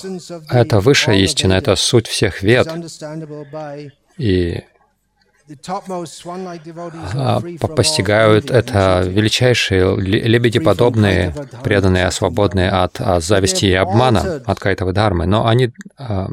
это 0.49 0.79
высшая 0.79 1.17
истина, 1.17 1.53
это 1.53 1.75
суть 1.75 2.07
всех 2.07 2.41
вед. 2.41 2.67
И 4.17 4.63
постигают 7.75 8.51
это 8.51 9.03
величайшие 9.05 9.99
лебедеподобные, 9.99 11.33
преданные, 11.63 12.11
свободные 12.11 12.69
от, 12.69 12.99
от 12.99 13.23
зависти 13.23 13.65
и 13.65 13.73
обмана, 13.73 14.41
от 14.45 14.59
Кайтовой 14.59 14.93
Дharмы. 14.93 15.25
Но 15.25 15.47
они, 15.47 15.71
а, 15.97 16.27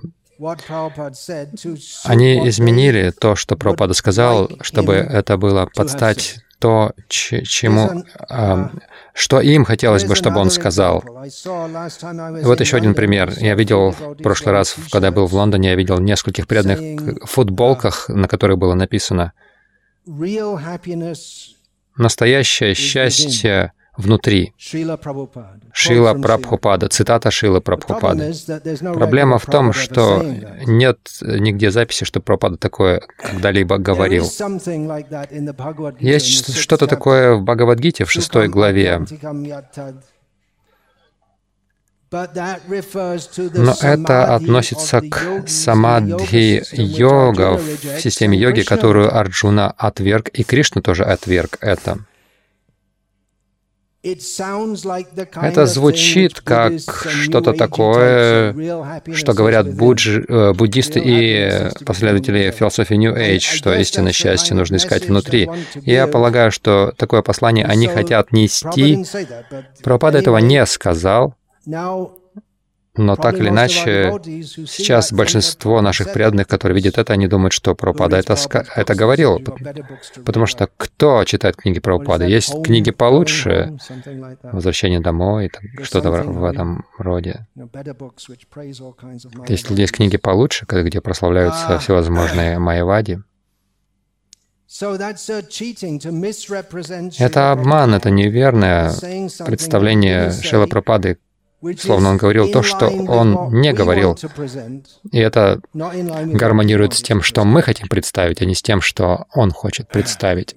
они 2.04 2.48
изменили 2.48 3.10
то, 3.10 3.34
что 3.34 3.56
Прабхупада 3.56 3.94
сказал, 3.94 4.50
чтобы 4.60 4.94
это 4.94 5.36
было 5.36 5.68
подстать 5.74 6.36
то, 6.58 6.92
чему, 7.08 8.04
uh, 8.30 8.70
что 9.14 9.40
им 9.40 9.64
хотелось 9.64 10.04
бы, 10.04 10.16
чтобы 10.16 10.40
он 10.40 10.50
сказал. 10.50 11.04
Вот 11.04 12.60
еще 12.60 12.76
один 12.76 12.94
пример. 12.94 13.32
Я 13.36 13.54
видел 13.54 13.90
в 13.90 14.22
прошлый 14.22 14.52
раз, 14.54 14.74
когда 14.90 15.08
я 15.08 15.12
был 15.12 15.26
в 15.26 15.34
Лондоне, 15.34 15.70
я 15.70 15.74
видел 15.76 16.00
нескольких 16.00 16.48
преданных 16.48 17.28
футболках, 17.28 18.08
на 18.08 18.26
которых 18.26 18.58
было 18.58 18.74
написано 18.74 19.32
«Настоящее 21.96 22.74
счастье 22.74 23.72
внутри. 23.98 24.54
Шила 24.56 24.96
Прабхупада, 24.96 26.88
цитата 26.88 27.30
Шила 27.30 27.60
Прабхупады. 27.60 28.32
Проблема 28.94 29.38
в 29.38 29.44
том, 29.44 29.74
что 29.74 30.24
нет 30.66 30.98
нигде 31.20 31.70
записи, 31.70 32.04
что 32.04 32.20
Прабхупада 32.20 32.56
такое 32.56 33.02
когда-либо 33.18 33.76
говорил. 33.78 34.24
Есть 36.00 36.56
что-то 36.56 36.86
такое 36.86 37.34
в 37.34 37.42
Бхагавадгите, 37.42 38.04
в 38.04 38.10
шестой 38.10 38.48
главе. 38.48 39.04
Но 42.10 43.74
это 43.82 44.34
относится 44.34 45.02
к 45.02 45.46
самадхи-йога 45.46 47.58
в 47.58 48.00
системе 48.00 48.38
йоги, 48.38 48.62
которую 48.62 49.14
Арджуна 49.14 49.70
отверг, 49.76 50.28
и 50.28 50.42
Кришна 50.42 50.80
тоже 50.80 51.04
отверг 51.04 51.58
это. 51.60 51.98
Это 54.02 55.66
звучит 55.66 56.40
как 56.40 56.72
что-то 56.78 57.52
такое, 57.52 58.54
что 59.12 59.32
говорят 59.32 59.74
будж, 59.74 60.20
э, 60.28 60.52
буддисты 60.52 61.00
и 61.04 61.84
последователи 61.84 62.52
философии 62.56 62.94
New 62.94 63.14
Age, 63.14 63.40
что 63.40 63.74
истинное 63.74 64.12
счастье 64.12 64.54
нужно 64.54 64.76
искать 64.76 65.08
внутри. 65.08 65.50
Я 65.82 66.06
полагаю, 66.06 66.52
что 66.52 66.92
такое 66.96 67.22
послание 67.22 67.64
они 67.64 67.88
хотят 67.88 68.32
нести. 68.32 69.04
Пропада 69.82 70.18
этого 70.18 70.38
не 70.38 70.64
сказал, 70.66 71.34
но 72.98 73.16
так 73.16 73.38
или 73.38 73.48
иначе, 73.48 74.12
сейчас 74.66 75.12
большинство 75.12 75.80
наших 75.80 76.12
преданных, 76.12 76.48
которые 76.48 76.76
видят 76.76 76.98
это, 76.98 77.12
они 77.12 77.28
думают, 77.28 77.52
что 77.52 77.74
Прабхупада 77.74 78.16
это, 78.16 78.36
это 78.74 78.94
говорил. 78.94 79.40
Потому 80.24 80.46
что 80.46 80.68
кто 80.76 81.24
читает 81.24 81.56
книги 81.56 81.78
Прабхупады? 81.78 82.24
Есть 82.26 82.62
книги 82.62 82.90
получше, 82.90 83.78
«Возвращение 84.42 85.00
домой», 85.00 85.50
что-то 85.82 86.10
в 86.10 86.44
этом 86.44 86.84
роде. 86.98 87.46
Есть, 89.48 89.70
есть 89.70 89.92
книги 89.92 90.16
получше, 90.16 90.66
где 90.68 91.00
прославляются 91.00 91.78
всевозможные 91.78 92.58
майявади. 92.58 93.20
Это 97.18 97.52
обман, 97.52 97.94
это 97.94 98.10
неверное 98.10 98.92
представление 99.46 100.30
Шила 100.30 100.66
Пропады 100.66 101.18
Словно 101.78 102.10
он 102.10 102.16
говорил 102.16 102.50
то, 102.50 102.62
что 102.62 102.88
он 102.88 103.50
не 103.52 103.72
говорил. 103.72 104.16
И 105.10 105.18
это 105.18 105.60
гармонирует 105.72 106.94
с 106.94 107.02
тем, 107.02 107.22
что 107.22 107.44
мы 107.44 107.62
хотим 107.62 107.88
представить, 107.88 108.40
а 108.42 108.44
не 108.44 108.54
с 108.54 108.62
тем, 108.62 108.80
что 108.80 109.26
он 109.34 109.50
хочет 109.50 109.88
представить. 109.88 110.56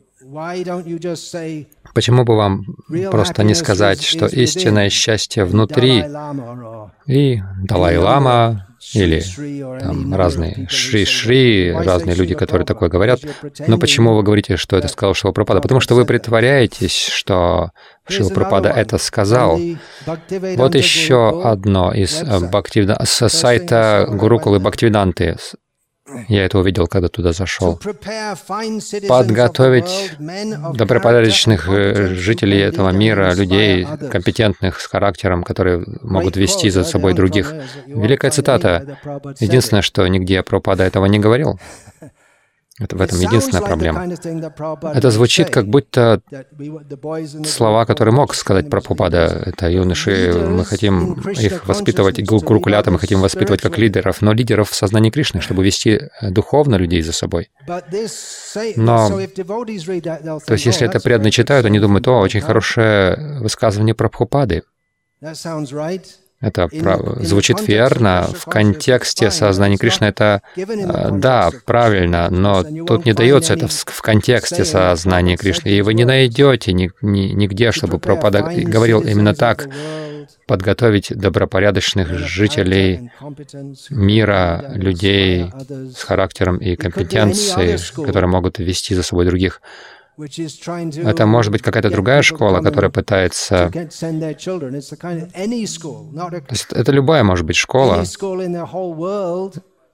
Почему 1.94 2.24
бы 2.24 2.38
вам 2.38 2.66
просто 3.10 3.44
не 3.44 3.54
сказать, 3.56 4.02
что 4.02 4.28
истинное 4.28 4.90
счастье 4.90 5.44
внутри, 5.44 6.06
и 7.08 7.42
Далай-Лама, 7.64 8.68
или 8.94 9.24
там 9.80 10.14
разные 10.14 10.68
Шри-Шри, 10.70 11.72
разные 11.72 12.16
люди, 12.16 12.36
которые 12.36 12.66
такое 12.66 12.90
говорят. 12.90 13.22
Но 13.68 13.78
почему 13.78 14.16
вы 14.16 14.24
говорите, 14.24 14.58
что 14.58 14.78
это 14.78 14.88
сказал 14.88 15.14
Шилапрапада? 15.14 15.62
Потому 15.62 15.82
что 15.82 15.96
вы 15.96 16.06
притворяетесь, 16.06 17.08
что 17.08 17.72
Шилапрапада 18.08 18.70
это 18.70 18.98
сказал. 18.98 19.60
Вот 20.06 20.76
еще 20.76 21.42
одно 21.44 21.94
из 21.94 22.22
э, 22.22 22.40
Бхактивида... 22.40 23.00
с 23.06 23.30
сайта 23.30 24.08
Гурукулы 24.10 24.60
Бхактивиданты. 24.60 25.38
Я 26.28 26.46
это 26.46 26.60
увидел, 26.60 26.88
когда 26.88 27.08
туда 27.08 27.32
зашел. 27.32 27.80
Подготовить 29.08 30.12
добропорядочных 30.74 31.70
э, 31.70 32.16
жителей 32.16 32.60
этого 32.60 32.90
мира, 32.90 33.34
людей 33.34 33.86
компетентных, 34.12 34.80
с 34.80 34.88
характером, 34.88 35.44
которые 35.44 35.86
могут 36.02 36.38
вести 36.38 36.70
за 36.70 36.84
собой 36.84 37.14
других. 37.14 37.54
Великая 37.86 38.32
цитата. 38.32 38.98
Единственное, 39.40 39.84
что 39.84 40.08
нигде 40.08 40.42
Пропада 40.42 40.84
этого 40.84 41.06
не 41.06 41.20
говорил. 41.20 41.60
Это 42.82 42.96
в 42.96 43.02
этом 43.02 43.20
единственная 43.20 43.62
проблема. 43.62 44.04
Это 44.94 45.12
звучит 45.12 45.52
как 45.52 45.68
будто 45.68 46.22
слова, 47.46 47.86
которые 47.86 48.16
мог 48.16 48.34
сказать 48.34 48.70
Прабхупада. 48.70 49.44
Это 49.46 49.70
юноши, 49.70 50.34
мы 50.50 50.66
хотим 50.66 51.14
их 51.14 51.68
воспитывать, 51.68 52.24
гурукулята 52.24 52.90
мы 52.90 52.98
хотим 52.98 53.22
воспитывать 53.22 53.62
как 53.62 53.78
лидеров, 53.78 54.22
но 54.22 54.34
лидеров 54.34 54.72
в 54.72 54.76
сознании 54.76 55.12
Кришны, 55.12 55.42
чтобы 55.42 55.64
вести 55.64 55.92
э, 56.22 56.32
духовно 56.32 56.76
людей 56.76 57.04
за 57.04 57.14
собой. 57.14 57.52
Но, 58.76 59.10
то 59.10 60.54
есть, 60.54 60.66
если 60.66 60.88
это 60.88 61.00
преданные 61.00 61.32
читают, 61.32 61.66
они 61.66 61.80
думают, 61.80 62.08
о, 62.08 62.20
очень 62.20 62.42
хорошее 62.42 63.38
высказывание 63.40 63.94
Прабхупады. 63.94 64.64
Это 66.42 66.70
звучит 67.20 67.68
верно. 67.68 68.28
В 68.34 68.46
контексте 68.46 69.30
сознания 69.30 69.78
Кришны 69.78 70.06
это, 70.06 70.42
э, 70.56 71.10
да, 71.12 71.52
правильно, 71.66 72.30
но 72.32 72.64
тут 72.64 73.06
не 73.06 73.14
дается 73.14 73.54
это 73.54 73.68
в 73.68 74.02
контексте 74.02 74.66
сознания 74.66 75.38
Кришны. 75.38 75.70
И 75.70 75.82
вы 75.82 75.94
не 75.94 76.04
найдете 76.04 76.74
ни, 76.74 76.92
ни, 77.02 77.28
нигде, 77.34 77.72
чтобы 77.72 78.00
Прабхупада 78.00 78.42
говорил 78.42 79.02
именно 79.02 79.36
так. 79.36 79.68
Подготовить 80.48 81.16
добропорядочных 81.16 82.10
жителей 82.18 83.12
мира, 83.90 84.66
людей 84.74 85.46
с 85.96 86.04
характером 86.04 86.58
и 86.58 86.76
компетенцией, 86.76 87.78
которые 87.96 88.30
могут 88.30 88.60
вести 88.60 88.96
за 88.96 89.04
собой 89.04 89.26
других. 89.26 89.62
Это 90.24 91.26
может 91.26 91.52
быть 91.52 91.62
какая-то 91.62 91.90
другая 91.90 92.22
школа, 92.22 92.62
которая 92.62 92.92
пытается... 92.92 93.72
Это 96.72 96.92
любая 96.92 97.24
может 97.24 97.46
быть 97.46 97.56
школа 97.56 98.04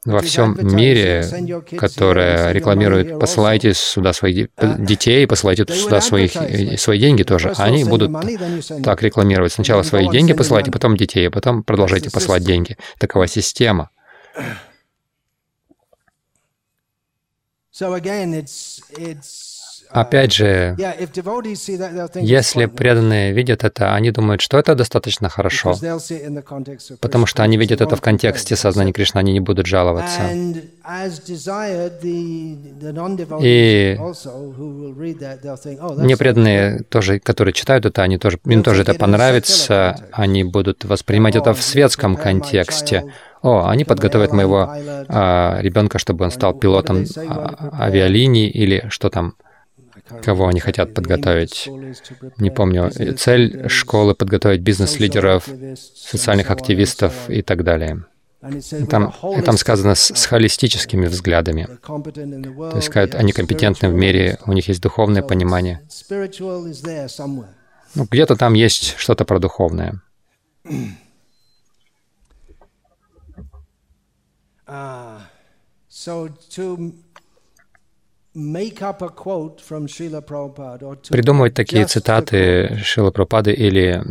во 0.06 0.22
всем 0.22 0.58
мире, 0.62 1.26
которая 1.78 2.52
рекламирует 2.54 3.20
«посылайте 3.20 3.74
сюда 3.74 4.14
своих 4.14 4.50
детей, 4.80 5.28
посылайте 5.28 5.66
сюда 5.74 6.00
своих, 6.02 6.36
э, 6.36 6.78
свои 6.78 7.00
деньги 7.00 7.24
тоже». 7.24 7.54
Они 7.58 7.84
будут 7.84 8.12
так 8.84 9.02
рекламировать. 9.04 9.52
Сначала 9.52 9.84
свои 9.84 10.10
деньги 10.10 10.34
посылайте, 10.34 10.72
потом 10.72 10.96
детей, 10.96 11.28
а 11.28 11.32
потом 11.32 11.64
продолжайте 11.64 12.10
посылать 12.10 12.44
деньги. 12.44 12.78
Такова 13.00 13.28
система. 13.28 13.90
So 17.72 17.94
again, 17.94 18.34
it's, 18.34 18.82
it's 18.98 19.47
Опять 19.90 20.34
же, 20.34 20.76
если 22.16 22.66
преданные 22.66 23.32
видят 23.34 23.64
это, 23.64 23.94
они 23.94 24.12
думают, 24.12 24.42
что 24.42 24.58
это 24.58 24.76
достаточно 24.76 25.30
хорошо, 25.30 25.76
потому 27.00 27.26
что 27.26 27.44
они 27.44 27.58
видят 27.58 27.82
это 27.82 27.96
в 27.96 28.02
контексте 28.02 28.56
сознания 28.56 28.94
Кришны, 28.94 29.20
они 29.20 29.34
не 29.34 29.40
будут 29.40 29.66
жаловаться. 29.66 30.22
И 33.42 33.98
непреданные 36.04 36.84
тоже, 36.90 37.20
которые 37.20 37.54
читают 37.54 37.86
это, 37.86 38.02
они 38.04 38.18
тоже, 38.18 38.40
им 38.46 38.64
тоже 38.64 38.82
это 38.82 38.94
понравится, 38.94 40.08
они 40.12 40.44
будут 40.44 40.86
воспринимать 40.86 41.36
это 41.36 41.54
в 41.54 41.62
светском 41.62 42.16
контексте. 42.16 43.14
О, 43.42 43.68
они 43.68 43.86
подготовят 43.86 44.34
моего 44.34 44.68
а, 44.70 45.60
ребенка, 45.62 46.00
чтобы 46.00 46.26
он 46.26 46.32
стал 46.32 46.54
пилотом 46.56 47.06
а, 47.30 47.84
авиалинии 47.84 48.50
или 48.50 48.88
что 48.90 49.10
там 49.10 49.36
кого 50.24 50.48
они 50.48 50.60
хотят 50.60 50.94
подготовить. 50.94 51.70
Не 52.38 52.50
помню. 52.50 52.92
Цель 53.18 53.68
школы— 53.70 54.16
подготовить 54.16 54.62
бизнес-лидеров, 54.62 55.50
социальных 55.96 56.52
активистов 56.52 57.30
и 57.30 57.42
так 57.42 57.64
далее. 57.64 58.06
Там, 58.90 59.14
там 59.44 59.58
сказано 59.58 59.96
с, 59.96 60.14
с 60.16 60.26
холистическими 60.26 61.08
взглядами. 61.08 61.68
То 61.86 62.72
есть, 62.76 62.88
сказать, 62.88 63.16
они 63.16 63.32
компетентны 63.32 63.90
в 63.90 63.94
мире, 63.94 64.38
у 64.46 64.54
них 64.54 64.68
есть 64.68 64.82
духовное 64.82 65.24
понимание. 65.24 65.82
Ну, 67.96 68.06
где-то 68.10 68.36
там 68.36 68.54
есть 68.54 68.96
что-то 68.98 69.26
про 69.26 69.40
духовное. 69.40 70.02
Uh, 74.68 75.22
so 75.90 76.28
to 76.50 76.94
придумывать 81.10 81.56
такие 81.56 81.88
цитаты 81.88 82.78
Шила 82.84 83.10
Прабхупады 83.10 83.52
или 83.52 84.04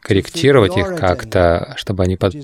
корректировать 0.00 0.74
их 0.76 0.96
как-то, 0.96 1.74
чтобы 1.76 2.02
они 2.04 2.16
под, 2.16 2.34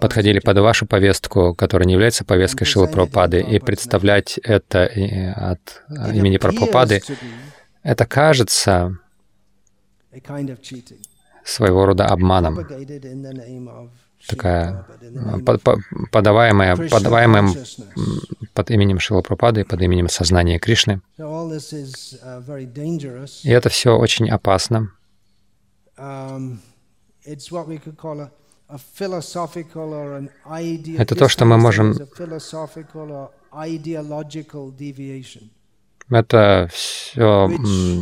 подходили 0.00 0.38
под 0.38 0.58
вашу 0.58 0.86
повестку, 0.86 1.54
которая 1.54 1.86
не 1.86 1.92
является 1.92 2.24
повесткой 2.24 2.64
Шила 2.64 2.86
Прабхупады, 2.86 3.42
и 3.42 3.58
представлять 3.58 4.38
это 4.38 4.84
от 5.36 5.84
имени 6.14 6.38
Прабхупады, 6.38 7.02
это 7.82 8.06
кажется 8.06 8.98
своего 11.44 11.84
рода 11.84 12.06
обманом 12.06 12.66
такая 14.26 14.86
подаваемая, 16.10 16.76
подаваемая 16.76 17.54
под 18.54 18.70
именем 18.70 18.98
Шилапрапады, 19.00 19.64
под 19.64 19.82
именем 19.82 20.08
сознания 20.08 20.58
Кришны. 20.58 21.00
И 23.42 23.50
это 23.50 23.68
все 23.68 23.96
очень 23.96 24.30
опасно. 24.30 24.90
Это 30.98 31.14
то, 31.14 31.28
что 31.28 31.44
мы 31.44 31.58
можем 31.58 31.94
это 36.10 36.68
все 36.70 37.48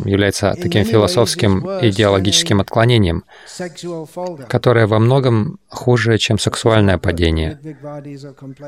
является 0.04 0.54
таким 0.60 0.84
философским 0.84 1.60
идеологическим 1.80 2.60
отклонением, 2.60 3.24
которое 4.48 4.86
во 4.86 4.98
многом 4.98 5.60
хуже, 5.68 6.18
чем 6.18 6.38
сексуальное 6.38 6.98
падение, 6.98 7.58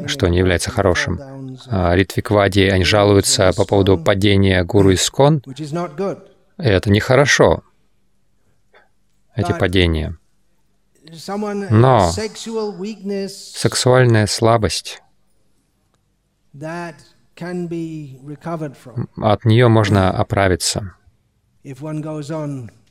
что 0.07 0.29
не 0.29 0.39
является 0.39 0.71
хорошим. 0.71 1.21
А 1.69 1.95
Ритвиквади, 1.95 2.61
они 2.61 2.85
жалуются 2.85 3.53
по 3.57 3.65
поводу 3.65 3.99
падения 3.99 4.63
гуру 4.65 4.93
Искон, 4.95 5.43
это 6.57 6.91
нехорошо, 6.91 7.65
эти 9.35 9.53
падения. 9.59 10.17
Но 11.71 12.11
сексуальная 13.29 14.27
слабость 14.27 15.03
от 19.17 19.45
нее 19.45 19.69
можно 19.69 20.11
оправиться. 20.11 20.95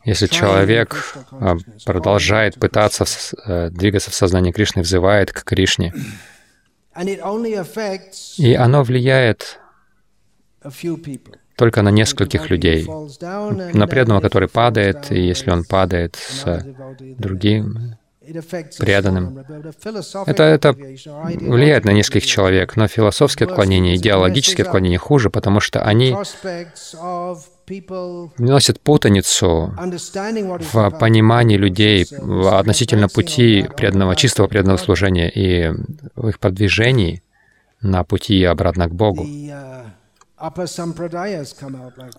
Если 0.05 0.27
человек 0.27 1.15
а, 1.31 1.55
продолжает 1.85 2.55
пытаться 2.55 3.05
э, 3.45 3.69
двигаться 3.69 4.11
в 4.11 4.15
сознании 4.15 4.51
Кришны, 4.51 4.81
взывает 4.81 5.31
к 5.31 5.43
Кришне, 5.43 5.93
и 8.37 8.53
оно 8.53 8.83
влияет 8.83 9.59
только 11.55 11.81
на 11.81 11.89
нескольких 11.89 12.49
людей, 12.49 12.85
на 12.85 13.87
преданного, 13.87 14.21
который 14.21 14.49
падает, 14.49 15.11
и 15.11 15.21
если 15.21 15.51
он 15.51 15.63
падает 15.63 16.15
с 16.15 16.65
другим, 16.99 17.97
преданным. 18.79 19.39
Это, 20.25 20.43
это 20.43 20.73
влияет 20.73 21.85
на 21.85 21.91
нескольких 21.91 22.25
человек, 22.25 22.75
но 22.75 22.87
философские 22.87 23.47
отклонения, 23.47 23.95
идеологические 23.95 24.65
отклонения 24.65 24.97
хуже, 24.99 25.29
потому 25.29 25.59
что 25.59 25.83
они 25.83 26.15
вносят 28.37 28.79
путаницу 28.81 29.73
в 29.77 30.89
понимании 30.91 31.57
людей 31.57 32.05
относительно 32.05 33.07
пути 33.07 33.67
преданного, 33.75 34.15
чистого 34.15 34.47
преданного 34.47 34.77
служения 34.77 35.29
и 35.29 35.73
в 36.15 36.29
их 36.29 36.39
продвижении 36.39 37.23
на 37.81 38.03
пути 38.03 38.43
обратно 38.43 38.87
к 38.87 38.93
Богу. 38.93 39.27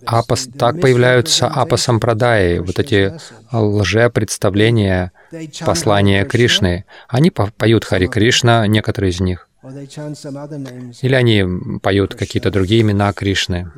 Апас, 0.05 0.47
так 0.57 0.81
появляются 0.81 1.47
апасампрадаи, 1.47 2.57
вот 2.57 2.79
эти 2.79 3.13
лжепредставления 3.51 5.11
послания 5.65 6.25
Кришны. 6.25 6.85
Они 7.07 7.31
поют 7.31 7.85
Хари 7.85 8.07
Кришна, 8.07 8.67
некоторые 8.67 9.11
из 9.11 9.19
них. 9.19 9.49
Или 11.01 11.15
они 11.15 11.79
поют 11.79 12.13
какие-то 12.13 12.51
другие 12.51 12.81
имена 12.81 13.13
Кришны. 13.13 13.71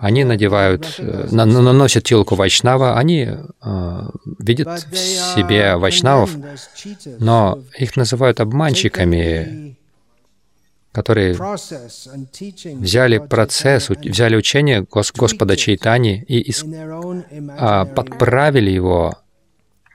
Они 0.00 0.24
надевают, 0.24 0.96
э, 0.98 1.28
наносят 1.30 2.04
тилку 2.04 2.34
Вайшнава, 2.34 2.98
они 2.98 3.28
э, 3.62 4.00
видят 4.40 4.68
в 4.68 4.96
себе 4.96 5.76
Вайшнавов, 5.76 6.30
но 7.20 7.60
их 7.78 7.96
называют 7.96 8.40
обманщиками, 8.40 9.76
которые 10.90 11.34
взяли 11.34 13.18
процесс, 13.18 13.90
взяли 13.90 14.36
учение 14.36 14.84
Господа 14.90 15.56
Чайтани 15.56 16.24
и 16.26 16.52
а, 17.56 17.84
подправили 17.84 18.70
его 18.70 19.16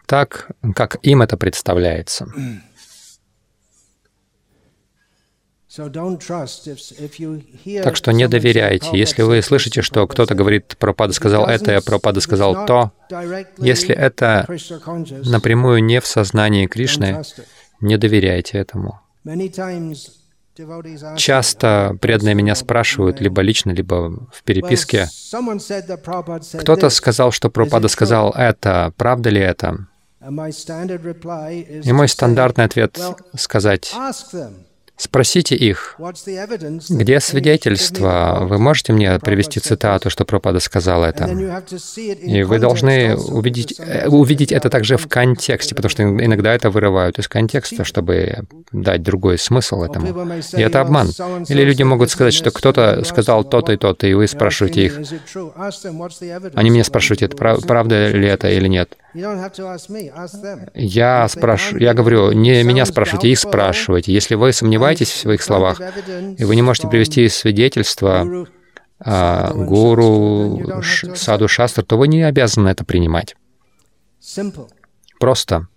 так, 0.05 0.51
как 0.75 0.97
им 1.01 1.21
это 1.21 1.37
представляется. 1.37 2.27
Так 7.83 7.95
что 7.95 8.11
не 8.11 8.27
доверяйте. 8.27 8.89
Если 8.93 9.23
вы 9.23 9.41
слышите, 9.41 9.81
что 9.81 10.07
кто-то 10.07 10.35
говорит, 10.35 10.77
Пропада 10.77 11.13
сказал 11.13 11.47
это, 11.47 11.81
Пропада 11.81 12.21
сказал 12.21 12.65
то, 12.67 12.91
если 13.57 13.95
это 13.95 14.45
напрямую 15.25 15.83
не 15.83 15.99
в 15.99 16.05
сознании 16.05 16.67
Кришны, 16.67 17.23
не 17.81 17.97
доверяйте 17.97 18.59
этому. 18.59 18.99
Часто 21.17 21.97
преданные 21.99 22.35
меня 22.35 22.53
спрашивают, 22.53 23.19
либо 23.19 23.41
лично, 23.41 23.71
либо 23.71 24.27
в 24.31 24.43
переписке, 24.43 25.07
кто-то 26.59 26.89
сказал, 26.91 27.31
что 27.31 27.49
Пропада 27.49 27.87
сказал 27.87 28.31
это, 28.37 28.93
правда 28.95 29.31
ли 29.31 29.41
это? 29.41 29.87
И 31.83 31.91
мой 31.91 32.07
стандартный 32.07 32.65
ответ— 32.65 32.99
сказать, 33.35 33.93
Спросите 34.95 35.55
их, 35.55 35.99
где 36.89 37.19
свидетельство? 37.19 38.39
Вы 38.43 38.59
можете 38.59 38.93
мне 38.93 39.17
привести 39.19 39.59
цитату, 39.59 40.11
что 40.11 40.23
Пропада 40.23 40.59
сказал 40.59 41.03
это? 41.03 41.25
И 41.25 42.43
вы 42.43 42.59
должны 42.59 43.17
увидеть, 43.17 43.79
э, 43.79 44.07
увидеть 44.07 44.51
это 44.51 44.69
также 44.69 44.97
в 44.97 45.07
контексте, 45.07 45.73
потому 45.73 45.89
что 45.89 46.03
иногда 46.03 46.53
это 46.53 46.69
вырывают 46.69 47.17
из 47.17 47.27
контекста, 47.27 47.83
чтобы 47.83 48.45
дать 48.71 49.01
другой 49.01 49.39
смысл 49.39 49.81
этому. 49.81 50.07
И 50.53 50.61
это 50.61 50.79
обман. 50.79 51.09
Или 51.49 51.63
люди 51.63 51.81
могут 51.81 52.11
сказать, 52.11 52.33
что 52.33 52.51
кто-то 52.51 53.03
сказал 53.03 53.43
то-то 53.43 53.73
и 53.73 53.77
то-то, 53.77 54.05
и 54.05 54.13
вы 54.13 54.27
спрашиваете 54.27 54.85
их. 54.85 55.01
Они 56.53 56.69
меня 56.69 56.83
спрашивают, 56.83 57.23
это 57.23 57.35
правда 57.35 58.09
ли 58.11 58.27
это 58.27 58.47
или 58.47 58.67
нет. 58.67 58.95
Я 60.73 61.27
спрашиваю, 61.27 61.81
я 61.81 61.93
говорю, 61.93 62.31
не 62.31 62.63
меня 62.63 62.85
спрашивайте, 62.85 63.29
их 63.29 63.39
спрашивайте. 63.39 64.11
Если 64.11 64.35
вы 64.35 64.51
сомневаетесь 64.53 65.11
в 65.11 65.17
своих 65.17 65.41
словах, 65.41 65.79
и 65.79 66.43
вы 66.43 66.55
не 66.55 66.61
можете 66.61 66.87
привести 66.87 67.29
свидетельство 67.29 68.47
а, 68.99 69.53
гуру, 69.53 70.81
саду 71.15 71.47
шастр, 71.47 71.83
то 71.83 71.97
вы 71.97 72.07
не 72.07 72.23
обязаны 72.23 72.69
это 72.69 72.83
принимать. 72.83 73.35
Просто. 75.19 75.67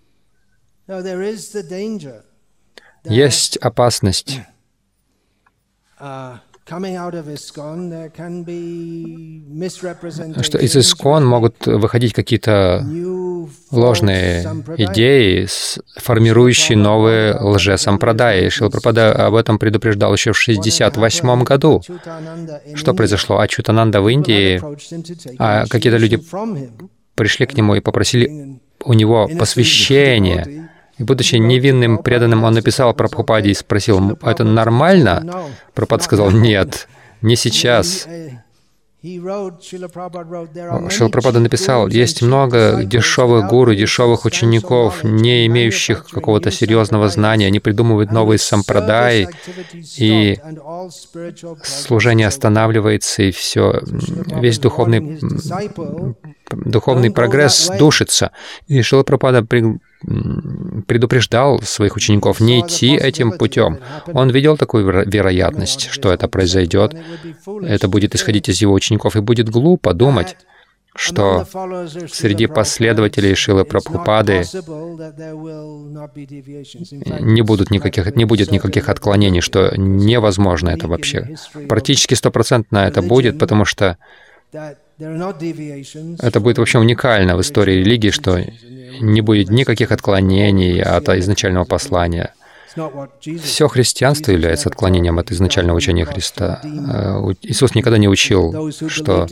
Есть 3.03 3.57
опасность 3.57 4.39
uh, 5.99 6.37
что 10.43 10.57
из 10.57 10.75
Искон 10.75 11.25
могут 11.25 11.65
выходить 11.65 12.13
какие-то 12.13 12.85
ложные 13.71 14.43
идеи, 14.77 15.47
формирующие 15.97 16.77
новые 16.77 17.35
лжесампрадаи. 17.35 18.49
Шилапрапада 18.49 19.13
об 19.13 19.35
этом 19.35 19.59
предупреждал 19.59 20.13
еще 20.13 20.33
в 20.33 20.41
1968 20.41 21.43
году. 21.43 21.81
Что 22.75 22.93
произошло? 22.93 23.39
Ачутананда 23.39 24.01
в 24.01 24.09
Индии, 24.09 24.61
а 25.39 25.65
какие-то 25.67 25.97
люди 25.97 26.19
пришли 27.15 27.45
к 27.45 27.55
нему 27.55 27.75
и 27.75 27.79
попросили 27.79 28.59
у 28.83 28.93
него 28.93 29.29
посвящение 29.39 30.66
будучи 30.99 31.35
невинным 31.35 31.99
преданным, 31.99 32.43
он 32.43 32.53
написал 32.53 32.93
Прабхупаде 32.93 33.51
и 33.51 33.53
спросил, 33.53 34.17
это 34.21 34.43
нормально? 34.43 35.45
Прабхупад 35.73 36.03
сказал, 36.03 36.31
нет, 36.31 36.87
не 37.21 37.35
сейчас. 37.35 38.07
Шила 39.03 39.89
Прабхупада 41.09 41.39
написал, 41.39 41.87
есть 41.87 42.21
много 42.23 42.83
дешевых 42.83 43.47
гуру, 43.47 43.75
дешевых 43.75 44.25
учеников, 44.25 45.03
не 45.03 45.45
имеющих 45.45 46.05
какого-то 46.09 46.49
серьезного 46.51 47.07
знания. 47.07 47.47
Они 47.47 47.59
придумывают 47.59 48.11
новые 48.11 48.39
сампрадаи, 48.39 49.29
и 49.97 50.39
служение 51.63 52.27
останавливается, 52.27 53.23
и 53.23 53.31
все, 53.31 53.81
весь 54.41 54.59
духовный, 54.59 55.19
духовный 56.51 57.11
прогресс 57.11 57.69
душится. 57.77 58.31
И 58.67 58.81
Шила 58.81 59.03
Прабхупада 59.03 59.45
предупреждал 60.87 61.61
своих 61.61 61.95
учеников 61.95 62.39
не 62.39 62.61
идти 62.61 62.95
этим 62.95 63.31
путем. 63.31 63.79
Он 64.07 64.29
видел 64.29 64.57
такую 64.57 64.85
вероятность, 64.85 65.89
что 65.89 66.11
это 66.11 66.27
произойдет. 66.27 66.95
Это 67.63 67.87
будет 67.87 68.15
исходить 68.15 68.49
из 68.49 68.61
его 68.61 68.73
учеников, 68.73 69.15
и 69.15 69.21
будет 69.21 69.49
глупо 69.49 69.93
думать, 69.93 70.37
что 70.95 71.45
среди 72.11 72.47
последователей 72.47 73.35
Шилы 73.35 73.65
Прабхупады 73.65 74.43
не, 77.19 77.41
будут 77.41 77.69
никаких, 77.71 78.15
не 78.15 78.25
будет 78.25 78.51
никаких 78.51 78.89
отклонений, 78.89 79.41
что 79.41 79.73
невозможно 79.77 80.69
это 80.69 80.87
вообще. 80.87 81.35
Практически 81.69 82.15
стопроцентно 82.15 82.79
это 82.79 83.01
будет, 83.01 83.37
потому 83.37 83.65
что 83.65 83.97
это 84.99 86.39
будет 86.39 86.57
вообще 86.57 86.79
уникально 86.79 87.37
в 87.37 87.41
истории 87.41 87.79
религии, 87.79 88.09
что 88.09 88.39
не 88.99 89.21
будет 89.21 89.49
никаких 89.49 89.91
отклонений 89.91 90.81
от 90.81 91.07
изначального 91.09 91.65
послания. 91.65 92.33
Все 93.41 93.67
христианство 93.67 94.31
является 94.31 94.69
отклонением 94.69 95.17
от 95.17 95.31
изначального 95.31 95.77
учения 95.77 96.05
Христа. 96.05 96.61
Э, 96.63 97.33
Иисус 97.41 97.73
никогда 97.73 97.97
не 97.97 98.07
учил, 98.07 98.71
что 98.71 99.27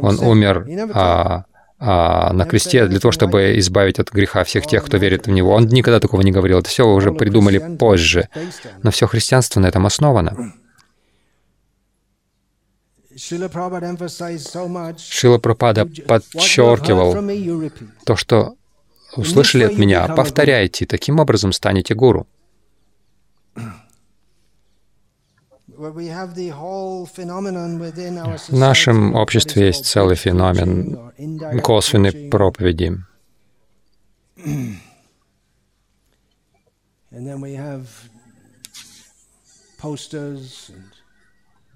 Он 0.00 0.18
умер, 0.20 0.66
а 0.94 1.44
а, 1.86 2.32
на 2.32 2.44
кресте 2.44 2.86
для 2.86 3.00
того, 3.00 3.12
чтобы 3.12 3.58
избавить 3.58 3.98
от 3.98 4.10
греха 4.10 4.44
всех 4.44 4.66
тех, 4.66 4.84
кто 4.84 4.96
верит 4.96 5.26
в 5.26 5.30
Него. 5.30 5.52
Он 5.52 5.66
никогда 5.66 6.00
такого 6.00 6.22
не 6.22 6.32
говорил. 6.32 6.60
Это 6.60 6.68
все 6.70 6.86
уже 6.86 7.12
придумали 7.12 7.76
позже. 7.78 8.28
Но 8.82 8.90
все 8.90 9.06
христианство 9.06 9.60
на 9.60 9.66
этом 9.66 9.84
основано. 9.84 10.54
Шила 13.16 13.48
Прабхупада 15.38 15.86
подчеркивал 15.86 17.14
то, 18.04 18.16
что 18.16 18.56
услышали 19.16 19.64
от 19.64 19.78
меня, 19.78 20.08
повторяйте, 20.08 20.86
таким 20.86 21.20
образом 21.20 21.52
станете 21.52 21.94
гуру. 21.94 22.26
В 25.76 25.98
нашем 28.52 29.14
обществе 29.14 29.66
есть 29.66 29.86
целый 29.86 30.14
феномен 30.14 31.12
косвенной 31.62 32.28
проповеди. 32.30 32.96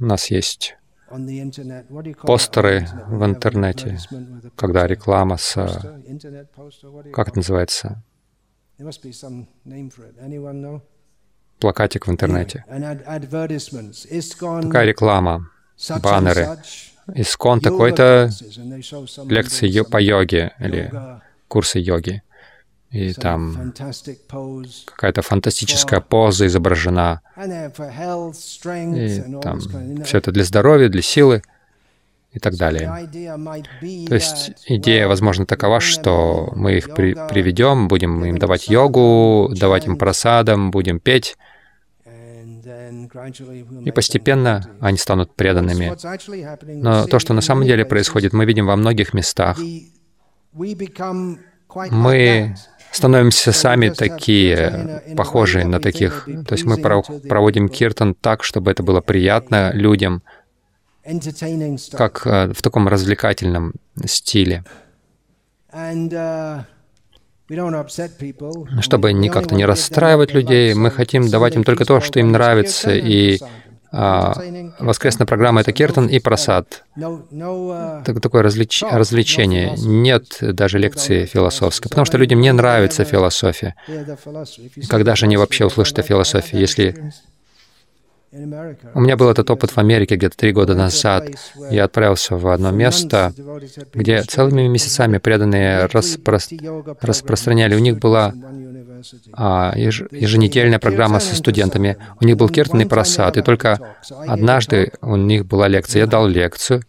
У 0.00 0.04
нас 0.04 0.30
есть 0.30 0.76
постеры 2.22 2.86
в 3.06 3.24
интернете, 3.24 3.98
когда 4.56 4.86
реклама 4.86 5.36
с... 5.36 5.54
Как 7.12 7.28
это 7.28 7.38
называется? 7.38 8.02
плакатик 11.58 12.06
в 12.06 12.10
интернете. 12.10 12.64
Такая 14.62 14.86
реклама, 14.86 15.50
баннеры. 16.02 16.58
Искон 17.14 17.60
такой-то 17.60 18.30
лекции 19.24 19.82
по 19.82 20.00
йоге 20.00 20.52
или 20.60 20.92
курсы 21.48 21.78
йоги. 21.78 22.22
И 22.90 23.12
там 23.12 23.74
какая-то 24.86 25.22
фантастическая 25.22 26.00
поза 26.00 26.46
изображена. 26.46 27.20
И 27.36 29.22
там 29.42 29.60
все 30.04 30.18
это 30.18 30.32
для 30.32 30.44
здоровья, 30.44 30.88
для 30.88 31.02
силы 31.02 31.42
и 32.32 32.38
так 32.38 32.56
далее. 32.56 32.88
То 34.08 34.14
есть 34.14 34.52
идея, 34.66 35.06
возможно, 35.06 35.44
такова, 35.44 35.80
что 35.80 36.52
мы 36.56 36.78
их 36.78 36.94
при 36.94 37.14
приведем, 37.28 37.88
будем 37.88 38.24
им 38.24 38.38
давать 38.38 38.68
йогу, 38.68 39.50
давать 39.54 39.86
им 39.86 39.96
просадам, 39.96 40.70
будем 40.70 40.98
петь, 40.98 41.36
и 43.84 43.90
постепенно 43.90 44.62
они 44.80 44.98
станут 44.98 45.34
преданными. 45.34 45.92
Но 46.80 47.06
то, 47.06 47.18
что 47.18 47.34
на 47.34 47.40
самом 47.40 47.64
деле 47.64 47.84
происходит, 47.84 48.32
мы 48.32 48.44
видим 48.44 48.66
во 48.66 48.76
многих 48.76 49.14
местах. 49.14 49.58
Мы 51.90 52.54
становимся 52.92 53.52
сами 53.52 53.90
такие, 53.90 55.02
похожие 55.16 55.66
на 55.66 55.80
таких. 55.80 56.28
То 56.46 56.54
есть 56.54 56.64
мы 56.64 56.76
проводим 56.76 57.68
киртан 57.68 58.14
так, 58.14 58.44
чтобы 58.44 58.70
это 58.70 58.82
было 58.82 59.00
приятно 59.00 59.72
людям, 59.72 60.22
как 61.92 62.26
э, 62.26 62.52
в 62.52 62.60
таком 62.60 62.86
развлекательном 62.86 63.72
стиле. 64.04 64.64
Uh, 65.72 66.64
Чтобы 68.80 69.12
не 69.14 69.30
как-то 69.30 69.54
не 69.54 69.64
расстраивать 69.64 70.34
людей, 70.34 70.74
мы 70.74 70.90
хотим 70.90 71.30
давать 71.30 71.56
им 71.56 71.64
только 71.64 71.86
то, 71.86 72.00
что 72.00 72.20
им 72.20 72.30
нравится, 72.32 72.94
и 72.94 73.38
воскресная 73.90 75.26
программа— 75.26 75.60
это 75.62 75.72
киртан 75.72 76.06
и 76.06 76.18
просад. 76.18 76.84
Так, 78.04 78.20
такое 78.20 78.42
развлеч... 78.42 78.82
развлечение. 78.82 79.74
Нет 79.78 80.38
даже 80.40 80.78
лекции 80.78 81.24
философской, 81.24 81.88
потому 81.88 82.04
что 82.04 82.18
людям 82.18 82.40
не 82.40 82.52
нравится 82.52 83.04
философия. 83.04 83.74
Когда 84.88 85.16
же 85.16 85.26
они 85.26 85.36
вообще 85.36 85.64
услышат 85.64 85.98
о 85.98 86.02
философии, 86.02 86.56
если 86.56 87.12
у 88.94 89.00
меня 89.00 89.16
был 89.16 89.30
этот 89.30 89.50
опыт 89.50 89.70
в 89.70 89.78
Америке 89.78 90.16
где-то 90.16 90.36
три 90.36 90.52
года 90.52 90.74
назад. 90.74 91.28
Я 91.70 91.84
отправился 91.84 92.36
в 92.36 92.46
одно 92.48 92.70
место, 92.70 93.32
где 93.94 94.22
целыми 94.22 94.66
месяцами 94.68 95.16
преданные 95.16 95.86
распро... 95.86 96.38
распространяли. 97.00 97.74
У 97.74 97.78
них 97.78 97.98
была 97.98 98.26
а. 98.26 98.67
Еженедельная 99.76 100.78
программа 100.78 101.20
со 101.20 101.34
студентами. 101.34 101.96
У 102.20 102.24
них 102.24 102.36
был 102.36 102.48
киртан 102.48 102.80
и 102.80 102.84
просад. 102.84 103.36
И 103.36 103.42
только 103.42 103.96
однажды 104.26 104.92
у 105.00 105.16
них 105.16 105.46
была 105.46 105.68
лекция. 105.68 106.00
Я 106.00 106.06
дал 106.06 106.26
лекцию, 106.26 106.82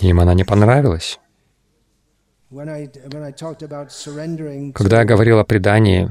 им 0.00 0.20
она 0.20 0.34
не 0.34 0.44
понравилась. 0.44 1.18
Когда 4.74 5.00
я 5.00 5.04
говорил 5.04 5.38
о 5.38 5.44
предании, 5.44 6.10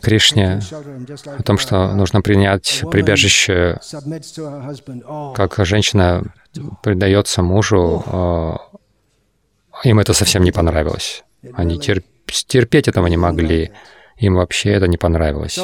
Кришне, 0.00 0.60
о 1.26 1.42
том, 1.42 1.58
что 1.58 1.92
нужно 1.94 2.20
принять 2.20 2.84
прибежище, 2.90 3.80
как 5.34 5.56
женщина 5.66 6.22
предается 6.82 7.42
мужу, 7.42 8.04
а, 8.06 8.58
им 9.82 9.98
это 9.98 10.12
совсем 10.12 10.44
не 10.44 10.52
понравилось. 10.52 11.24
Они 11.54 11.80
терпеть 12.30 12.88
этого 12.88 13.06
не 13.06 13.16
могли. 13.16 13.72
Им 14.18 14.34
вообще 14.34 14.70
это 14.70 14.88
не 14.88 14.96
понравилось. 14.96 15.56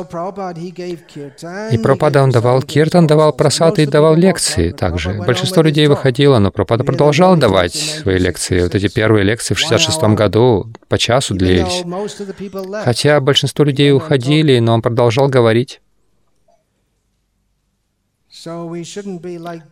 И 1.73 1.79
Пропада 1.79 2.23
он 2.23 2.31
давал 2.31 2.63
киртан, 2.63 3.09
давал 3.09 3.33
просад 3.33 3.81
и 3.81 3.87
давал 3.87 4.15
лекции 4.15 4.71
также. 4.71 5.13
Большинство 5.13 5.63
людей 5.63 5.89
выходило, 5.89 6.39
но 6.39 6.53
Пропада 6.53 6.85
продолжал 6.85 7.37
давать 7.37 7.75
свои 7.75 8.19
лекции. 8.19 8.63
Вот 8.63 8.75
эти 8.77 8.89
первые 8.89 9.25
лекции 9.25 9.55
в 9.55 9.59
66 9.59 10.03
году 10.15 10.73
по 10.89 10.99
часу 10.99 11.35
длились. 11.35 11.83
Хотя 12.85 13.21
большинство 13.21 13.65
людей 13.65 13.93
уходили, 13.93 14.61
но 14.61 14.75
он 14.75 14.83
продолжал 14.83 15.29
говорить. 15.29 15.81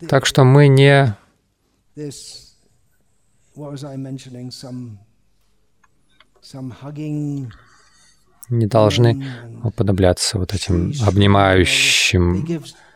Так 0.09 0.27
что 0.27 0.45
мы 0.45 0.67
не 0.67 1.15
не 8.49 8.67
должны 8.67 9.25
уподобляться 9.63 10.39
вот 10.39 10.53
этим 10.55 10.93
обнимающим 11.07 12.47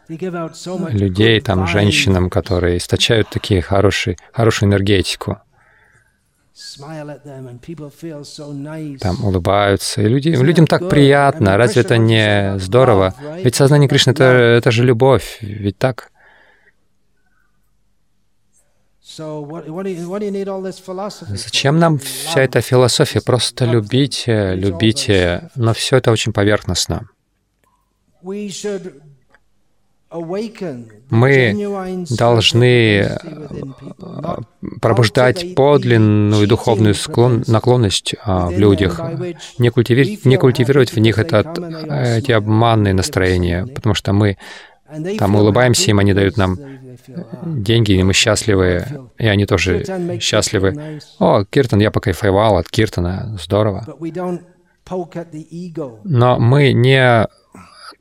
людей, 0.09 1.41
там, 1.41 1.67
женщинам, 1.67 2.31
которые 2.31 2.77
источают 2.79 3.29
такие 3.31 3.63
хорошие, 3.63 4.17
хорошую 4.33 4.69
энергетику. 4.71 5.39
Там 9.01 9.25
улыбаются, 9.25 10.03
и 10.03 10.09
люди, 10.09 10.29
людям 10.29 10.67
так 10.67 10.89
приятно. 10.89 11.57
Разве 11.57 11.83
это 11.83 11.99
не 11.99 12.59
здорово? 12.59 13.15
Ведь 13.43 13.55
сознание 13.55 13.89
Кришны 13.89 14.13
это,— 14.13 14.25
это 14.59 14.71
же 14.71 14.85
любовь, 14.85 15.39
ведь 15.41 15.79
так? 15.79 16.11
Зачем 21.29 21.79
нам 21.79 21.99
вся 21.99 22.43
эта 22.43 22.61
философия? 22.61 23.21
Просто 23.21 23.65
любите, 23.65 24.55
любите, 24.57 25.49
но 25.55 25.73
все 25.75 25.99
это 25.99 26.11
очень 26.11 26.33
поверхностно. 26.33 27.09
Мы 31.11 32.07
должны 32.11 33.01
э, 33.01 33.19
пробуждать 34.81 35.55
подлинную 35.55 36.49
духовную 36.49 36.95
склон, 36.95 37.45
наклонность 37.47 38.15
а, 38.25 38.47
в 38.47 38.59
людях, 38.59 39.01
не 39.59 39.71
культивировать, 39.71 40.25
не 40.25 40.37
культивировать 40.37 40.93
в 40.93 40.99
них 40.99 41.19
этот, 41.19 41.59
эти 41.59 42.33
обманные 42.33 42.95
настроения, 42.95 43.67
потому 43.67 43.95
что 43.95 44.13
мы 44.13 44.37
там 45.19 45.35
улыбаемся 45.37 45.91
им, 45.91 45.99
они 45.99 46.15
дают 46.15 46.37
нам 46.37 46.59
деньги, 47.45 47.93
и 47.93 48.03
мы 48.03 48.13
счастливы, 48.13 48.85
и 49.19 49.27
они 49.27 49.47
тоже 49.47 49.85
счастливы. 50.21 51.01
О, 51.19 51.45
Киртан, 51.45 51.81
я 51.81 51.91
покайфовал 51.91 52.57
от 52.57 52.69
Киртана, 52.71 53.37
здорово. 53.43 53.87
Но 56.05 56.39
мы 56.39 56.73
не 56.73 57.27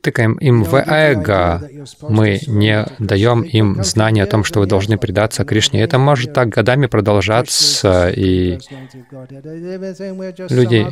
тыкаем 0.00 0.34
им 0.34 0.62
в 0.62 0.74
эго, 0.76 1.68
мы 2.02 2.40
не 2.46 2.86
даем 3.00 3.42
им 3.42 3.82
знания 3.82 4.22
о 4.22 4.26
том, 4.26 4.44
что 4.44 4.60
вы 4.60 4.66
должны 4.66 4.98
предаться 4.98 5.44
Кришне. 5.44 5.82
Это 5.82 5.98
может 5.98 6.32
так 6.32 6.48
годами 6.48 6.86
продолжаться, 6.86 8.08
и 8.10 8.58
люди 10.48 10.86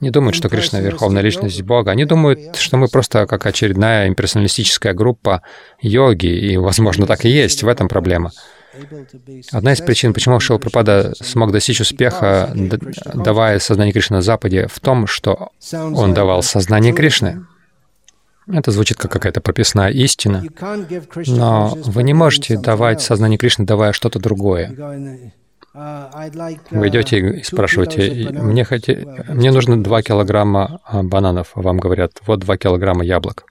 не 0.00 0.10
думают, 0.10 0.34
что 0.34 0.48
Кришна— 0.48 0.80
верховная 0.80 1.22
личность 1.22 1.62
Бога. 1.62 1.90
Они 1.90 2.04
думают, 2.04 2.56
что 2.56 2.76
мы 2.76 2.88
просто 2.88 3.26
как 3.26 3.46
очередная 3.46 4.08
имперсоналистическая 4.08 4.92
группа 4.92 5.42
йоги, 5.80 6.26
и, 6.26 6.56
возможно, 6.56 7.06
так 7.06 7.24
и 7.24 7.28
есть. 7.28 7.62
В 7.62 7.68
этом 7.68 7.88
проблема. 7.88 8.32
Одна 9.52 9.72
из 9.72 9.80
причин, 9.80 10.12
почему 10.12 10.40
Шила 10.40 10.58
Пропада 10.58 11.12
смог 11.20 11.52
достичь 11.52 11.80
успеха, 11.80 12.50
давая 13.14 13.58
сознание 13.60 13.92
Кришны 13.92 14.16
на 14.16 14.22
Западе, 14.22 14.66
в 14.66 14.80
том, 14.80 15.06
что 15.06 15.50
он 15.72 16.12
давал 16.12 16.42
сознание 16.42 16.92
Кришны. 16.92 17.46
Это 18.46 18.72
звучит 18.72 18.98
как 18.98 19.10
какая-то 19.10 19.40
прописная 19.40 19.90
истина, 19.90 20.44
но 21.26 21.72
вы 21.76 22.02
не 22.02 22.12
можете 22.12 22.58
давать 22.58 23.00
сознание 23.00 23.38
Кришны, 23.38 23.64
давая 23.64 23.92
что-то 23.92 24.18
другое. 24.18 25.32
Вы 26.70 26.88
идете 26.88 27.18
и 27.18 27.42
спрашиваете, 27.42 28.30
мне, 28.30 28.64
хоти... 28.64 29.06
мне 29.28 29.50
нужно 29.50 29.82
2 29.82 30.02
килограмма 30.02 30.80
а, 30.84 31.02
бананов. 31.02 31.50
Вам 31.56 31.78
говорят, 31.78 32.12
вот 32.26 32.40
2 32.40 32.56
килограмма 32.56 33.04
яблок. 33.04 33.44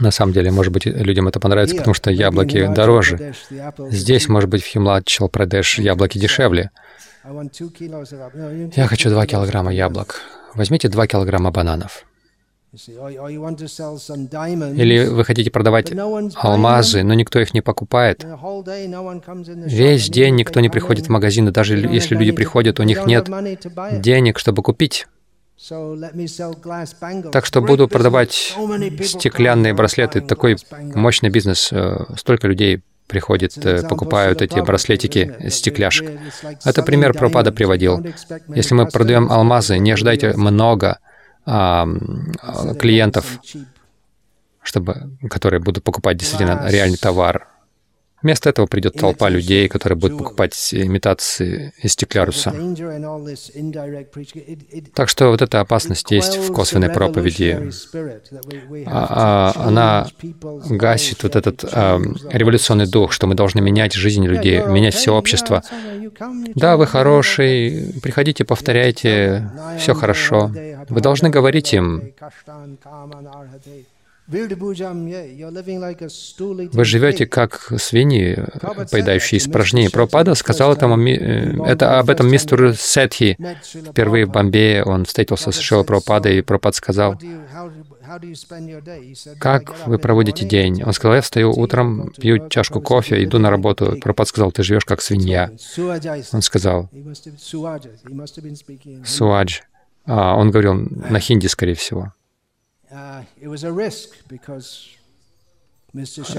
На 0.00 0.10
самом 0.10 0.32
деле, 0.32 0.50
может 0.50 0.72
быть, 0.72 0.86
людям 0.86 1.28
это 1.28 1.40
понравится, 1.40 1.76
потому 1.76 1.94
что 1.94 2.10
яблоки 2.10 2.72
дороже. 2.72 3.34
Здесь, 3.90 4.28
может 4.28 4.48
быть, 4.48 4.62
в 4.62 4.66
Химлачал 4.66 5.28
Прадеш 5.28 5.78
яблоки 5.78 6.18
дешевле. 6.18 6.70
Я 7.24 8.86
хочу 8.86 9.10
2 9.10 9.26
килограмма 9.26 9.72
яблок. 9.72 10.20
Возьмите 10.54 10.88
2 10.88 11.06
килограмма 11.06 11.50
бананов. 11.50 12.04
Или 12.74 15.06
вы 15.06 15.24
хотите 15.24 15.50
продавать 15.50 15.92
алмазы, 16.36 17.02
но 17.02 17.12
никто 17.12 17.38
их 17.38 17.52
не 17.52 17.60
покупает. 17.60 18.24
Весь 19.66 20.08
день 20.08 20.36
никто 20.36 20.60
не 20.60 20.70
приходит 20.70 21.06
в 21.06 21.08
магазин, 21.10 21.48
и 21.48 21.50
даже 21.50 21.76
если 21.76 22.14
люди 22.14 22.32
приходят, 22.32 22.80
у 22.80 22.84
них 22.84 23.04
нет 23.04 23.28
денег, 24.00 24.38
чтобы 24.38 24.62
купить. 24.62 25.06
Так 27.30 27.44
что 27.44 27.60
буду 27.60 27.88
продавать 27.88 28.32
стеклянные 28.32 29.74
браслеты. 29.74 30.22
Такой 30.22 30.56
мощный 30.94 31.28
бизнес. 31.28 31.68
Э, 31.72 32.04
столько 32.16 32.48
людей 32.48 32.80
приходит, 33.06 33.56
э, 33.64 33.86
покупают 33.86 34.42
эти 34.42 34.58
браслетики 34.60 35.36
стекляшек. 35.50 36.10
Это 36.64 36.82
пример 36.82 37.12
Пропада 37.12 37.52
приводил. 37.52 38.04
Если 38.48 38.74
мы 38.74 38.86
продаем 38.86 39.30
алмазы, 39.30 39.78
не 39.78 39.92
ожидайте 39.92 40.32
много 40.32 40.98
а, 41.44 41.86
клиентов, 42.78 43.40
чтобы, 44.62 45.16
которые 45.28 45.60
будут 45.60 45.84
покупать 45.84 46.16
действительно 46.16 46.68
реальный 46.68 46.98
товар. 46.98 47.48
Вместо 48.22 48.50
этого 48.50 48.66
придет 48.66 48.94
толпа 48.94 49.28
людей, 49.28 49.68
которые 49.68 49.98
будут 49.98 50.18
покупать 50.18 50.54
имитации 50.72 51.72
из 51.82 51.92
стекляруса. 51.92 52.54
Так 54.94 55.08
что 55.08 55.28
вот 55.30 55.42
эта 55.42 55.60
опасность 55.60 56.10
есть 56.10 56.38
в 56.38 56.52
косвенной 56.52 56.90
проповеди. 56.90 57.70
А, 58.86 59.52
а, 59.56 59.66
она 59.66 60.08
гасит 60.68 61.22
вот 61.22 61.36
этот 61.36 61.64
а, 61.72 62.00
революционный 62.30 62.86
дух, 62.86 63.12
что 63.12 63.26
мы 63.26 63.34
должны 63.34 63.60
менять 63.60 63.92
жизнь 63.92 64.24
людей, 64.24 64.64
менять 64.66 64.94
все 64.94 65.14
общество. 65.14 65.62
Да, 66.54 66.76
вы 66.76 66.86
хороший, 66.86 67.94
приходите, 68.02 68.44
повторяйте, 68.44 69.50
все 69.78 69.94
хорошо. 69.94 70.52
Вы 70.88 71.00
должны 71.00 71.30
говорить 71.30 71.72
им, 71.74 72.12
вы 76.72 76.84
живете 76.84 77.26
как 77.26 77.72
свиньи, 77.76 78.44
поедающие 78.90 79.38
испражнения. 79.38 79.90
Пропада 79.90 80.34
сказал 80.34 80.72
этому, 80.72 80.96
э, 81.06 81.56
это, 81.66 81.98
об 81.98 82.08
этом 82.08 82.30
мистеру 82.30 82.72
Сетхи. 82.72 83.36
Впервые 83.90 84.26
в 84.26 84.30
Бомбее 84.30 84.84
он 84.84 85.04
встретился 85.04 85.50
с 85.50 85.58
Шила 85.58 85.82
Пропадой, 85.82 86.38
и 86.38 86.42
Пропад 86.42 86.74
сказал, 86.76 87.18
как 89.38 89.86
вы 89.86 89.98
проводите 89.98 90.46
день? 90.46 90.82
Он 90.84 90.92
сказал, 90.92 91.16
я 91.16 91.20
встаю 91.20 91.52
утром, 91.52 92.12
пью 92.16 92.48
чашку 92.48 92.80
кофе, 92.80 93.24
иду 93.24 93.38
на 93.38 93.50
работу. 93.50 93.98
Пропад 94.00 94.28
сказал, 94.28 94.52
ты 94.52 94.62
живешь 94.62 94.84
как 94.84 95.00
свинья. 95.00 95.50
Он 96.32 96.42
сказал, 96.42 96.88
Суадж. 99.04 99.60
А, 100.04 100.36
он 100.36 100.50
говорил 100.50 100.74
на 100.74 101.20
хинди, 101.20 101.46
скорее 101.46 101.74
всего. 101.74 102.12
Uh, 102.92 103.24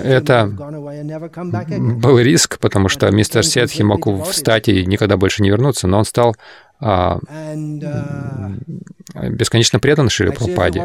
Это 0.04 0.46
был 0.46 2.20
риск, 2.20 2.60
потому 2.60 2.90
что 2.90 3.10
мистер 3.10 3.44
Сетхи 3.44 3.82
мог 3.82 4.06
встать 4.28 4.70
и 4.70 4.86
никогда 4.86 5.18
больше 5.18 5.42
не 5.42 5.50
вернуться, 5.50 5.88
но 5.88 5.98
он 5.98 6.06
стал 6.06 6.36
а, 6.80 7.18
uh, 7.28 9.30
бесконечно 9.30 9.80
предан 9.80 10.10
Шри 10.10 10.28
Прабхупаде. 10.28 10.82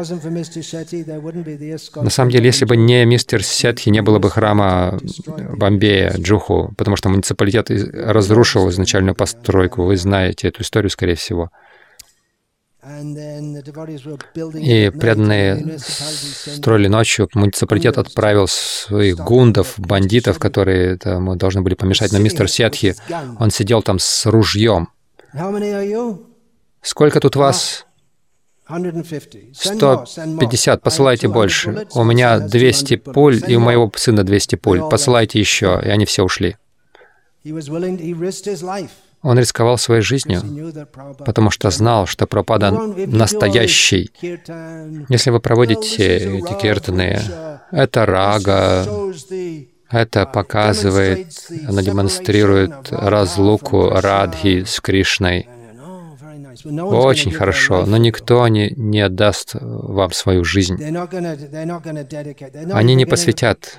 На 1.95 2.09
самом 2.09 2.31
деле, 2.31 2.45
если 2.45 2.65
бы 2.65 2.75
не 2.75 3.05
мистер 3.05 3.43
Сетхи, 3.43 3.89
не 3.89 4.01
было 4.01 4.17
бы 4.17 4.31
храма 4.31 4.97
в 5.01 5.57
Бомбее, 5.57 6.15
Джуху, 6.17 6.73
потому 6.77 6.95
что 6.95 7.09
муниципалитет 7.09 7.69
разрушил 7.69 8.69
изначальную 8.69 9.13
постройку. 9.13 9.83
Вы 9.83 9.97
знаете 9.97 10.47
эту 10.47 10.63
историю, 10.63 10.89
скорее 10.89 11.15
всего. 11.15 11.51
И 14.57 14.89
преданные 14.89 15.79
строили 15.79 16.87
ночью. 16.87 17.27
Муниципалитет 17.33 17.97
отправил 17.97 18.47
своих 18.47 19.17
гундов, 19.17 19.75
бандитов, 19.77 20.39
которые 20.39 20.97
там, 20.97 21.37
должны 21.37 21.61
были 21.61 21.75
помешать 21.75 22.11
на 22.13 22.17
мистер 22.17 22.47
Сетхи. 22.49 22.95
Он 23.39 23.51
сидел 23.51 23.81
там 23.81 23.99
с 23.99 24.25
ружьем. 24.25 24.89
Сколько 26.81 27.19
тут 27.19 27.35
вас? 27.35 27.85
150. 29.53 30.81
Посылайте 30.81 31.27
больше. 31.27 31.87
У 31.93 32.03
меня 32.03 32.39
200 32.39 32.95
пуль, 32.97 33.41
и 33.45 33.55
у 33.55 33.59
моего 33.59 33.91
сына 33.95 34.23
200 34.23 34.55
пуль. 34.55 34.81
Посылайте 34.89 35.39
еще. 35.39 35.81
И 35.83 35.89
они 35.89 36.05
все 36.05 36.23
ушли. 36.23 36.55
Он 39.21 39.37
рисковал 39.37 39.77
своей 39.77 40.01
жизнью, 40.01 40.41
потому 41.25 41.51
что 41.51 41.69
знал, 41.69 42.05
что 42.05 42.25
Пропада 42.25 42.71
настоящий. 42.71 44.11
Если 45.09 45.29
вы 45.29 45.39
проводите 45.39 46.39
эти 46.39 46.53
киртаны, 46.61 47.21
это 47.71 48.05
рага, 48.05 48.85
это 49.89 50.25
показывает, 50.25 51.27
она 51.67 51.81
демонстрирует 51.81 52.91
разлуку 52.91 53.89
Радхи 53.89 54.63
с 54.63 54.79
Кришной. 54.79 55.49
Очень 56.65 57.31
хорошо, 57.31 57.85
но 57.85 57.97
никто 57.97 58.47
не, 58.47 58.69
не 58.75 59.01
отдаст 59.01 59.55
вам 59.61 60.11
свою 60.11 60.43
жизнь. 60.43 60.77
Они 62.73 62.95
не 62.95 63.05
посвятят. 63.05 63.77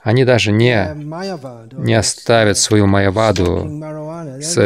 Они 0.00 0.24
даже 0.24 0.52
не, 0.52 0.94
не 1.76 1.94
оставят 1.94 2.58
свою 2.58 2.86
майяваду, 2.86 3.68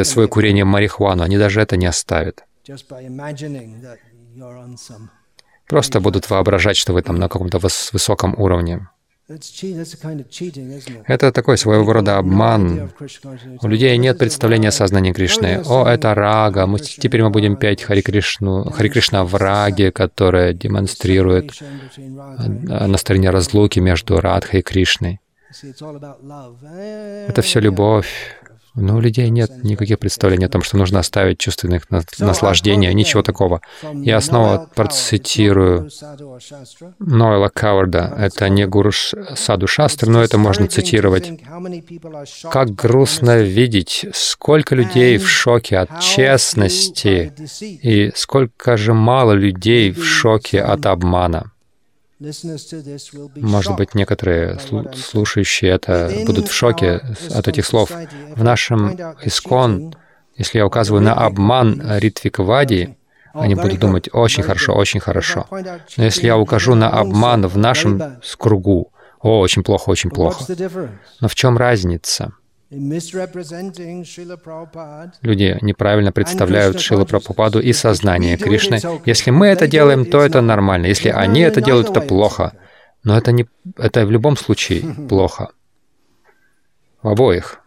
свое 0.04 0.28
курение 0.28 0.64
марихуану. 0.64 1.22
Они 1.22 1.38
даже 1.38 1.60
это 1.60 1.76
не 1.76 1.86
оставят. 1.86 2.44
Просто 5.68 6.00
будут 6.00 6.28
воображать, 6.28 6.76
что 6.76 6.92
вы 6.92 7.02
там 7.02 7.16
на 7.16 7.28
каком-то 7.28 7.58
высоком 7.58 8.34
уровне. 8.38 8.88
Это 11.06 11.32
такой 11.32 11.58
своего 11.58 11.92
рода 11.92 12.18
обман. 12.18 12.90
У 13.62 13.68
людей 13.68 13.96
нет 13.96 14.18
представления 14.18 14.68
о 14.68 14.72
сознании 14.72 15.12
Кришны. 15.12 15.62
О, 15.64 15.86
это 15.86 16.14
рага. 16.14 16.66
Мы, 16.66 16.78
теперь 16.78 17.22
мы 17.22 17.30
будем 17.30 17.56
петь 17.56 17.82
Хари 17.82 18.00
Кришну, 18.00 18.70
Хари 18.70 18.88
Кришна 18.88 19.24
в 19.24 19.34
раге, 19.34 19.92
которая 19.92 20.52
демонстрирует 20.52 21.52
настроение 21.96 23.30
разлуки 23.30 23.80
между 23.80 24.20
Радхой 24.20 24.60
и 24.60 24.62
Кришной. 24.62 25.20
Это 27.28 27.42
все 27.42 27.60
любовь. 27.60 28.08
Но 28.74 28.96
у 28.96 29.00
людей 29.00 29.28
нет 29.28 29.62
никаких 29.62 29.98
представлений 29.98 30.46
о 30.46 30.48
том, 30.48 30.62
что 30.62 30.78
нужно 30.78 31.00
оставить 31.00 31.38
чувственных 31.38 31.90
наслаждений, 31.90 32.92
ничего 32.94 33.22
такого. 33.22 33.60
Я 33.92 34.20
снова 34.20 34.68
процитирую 34.74 35.90
Ноэла 36.98 37.48
Кауарда. 37.48 38.14
Это 38.18 38.48
не 38.48 38.66
гуру 38.66 38.92
Саду 38.92 39.66
Шастр, 39.66 40.08
но 40.08 40.22
это 40.22 40.38
можно 40.38 40.66
цитировать. 40.68 41.30
Как 42.50 42.74
грустно 42.74 43.42
видеть, 43.42 44.06
сколько 44.14 44.74
людей 44.74 45.18
в 45.18 45.28
шоке 45.28 45.78
от 45.78 46.00
честности 46.00 47.32
и 47.60 48.10
сколько 48.14 48.76
же 48.76 48.94
мало 48.94 49.32
людей 49.32 49.90
в 49.90 50.04
шоке 50.04 50.62
от 50.62 50.86
обмана. 50.86 51.52
Может 53.36 53.76
быть, 53.76 53.94
некоторые 53.94 54.58
слушающие 54.94 55.70
это 55.70 56.10
будут 56.26 56.48
в 56.48 56.52
шоке 56.52 57.00
от 57.34 57.48
этих 57.48 57.66
слов. 57.66 57.90
В 58.34 58.42
нашем 58.42 58.96
Искон, 59.22 59.94
если 60.36 60.58
я 60.58 60.66
указываю 60.66 61.02
на 61.02 61.14
обман 61.14 61.82
Ритвиквади, 61.98 62.96
они 63.34 63.54
будут 63.54 63.78
думать 63.78 64.08
«очень 64.12 64.42
хорошо, 64.42 64.74
очень 64.74 65.00
хорошо». 65.00 65.46
Но 65.50 66.04
если 66.04 66.26
я 66.26 66.36
укажу 66.36 66.74
на 66.74 66.90
обман 66.90 67.46
в 67.46 67.56
нашем 67.56 68.20
кругу, 68.38 68.92
«о, 69.20 69.38
очень 69.38 69.62
плохо, 69.62 69.90
очень 69.90 70.10
плохо». 70.10 70.44
Но 71.20 71.28
в 71.28 71.34
чем 71.34 71.56
разница? 71.56 72.32
Люди 75.20 75.58
неправильно 75.60 76.10
представляют 76.10 76.80
Шила 76.80 77.04
Прабхупаду 77.04 77.60
и 77.60 77.72
сознание 77.74 78.38
Кришны. 78.38 78.80
Если 79.04 79.30
мы 79.30 79.48
это 79.48 79.66
делаем, 79.66 80.06
то 80.06 80.20
это 80.22 80.40
нормально. 80.40 80.86
Если 80.86 81.10
они 81.10 81.40
это 81.40 81.60
делают, 81.60 81.90
это 81.90 82.00
плохо. 82.00 82.54
Но 83.04 83.18
это, 83.18 83.30
не, 83.32 83.46
это 83.76 84.06
в 84.06 84.10
любом 84.10 84.38
случае 84.38 84.82
плохо. 85.08 85.50
В 87.02 87.08
обоих. 87.08 87.58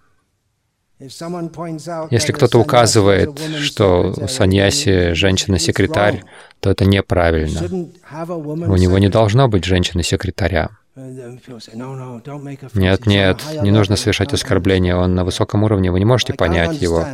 Если 0.97 2.31
кто-то 2.31 2.57
указывает, 2.57 3.39
что 3.61 4.13
саньяси— 4.27 5.11
женщина-секретарь, 5.13 6.23
то 6.61 6.71
это 6.71 6.85
неправильно. 6.85 7.61
У 7.61 8.75
него 8.75 8.97
не 8.97 9.09
должно 9.09 9.47
быть 9.49 9.65
женщины-секретаря. 9.65 10.69
Нет, 12.73 13.05
нет, 13.05 13.43
не 13.61 13.71
нужно 13.71 13.95
совершать 13.97 14.33
оскорбление, 14.33 14.95
он 14.95 15.13
на 15.13 15.25
высоком 15.25 15.63
уровне, 15.63 15.91
вы 15.91 15.99
не 15.99 16.05
можете 16.05 16.33
понять 16.33 16.81
его. 16.81 17.05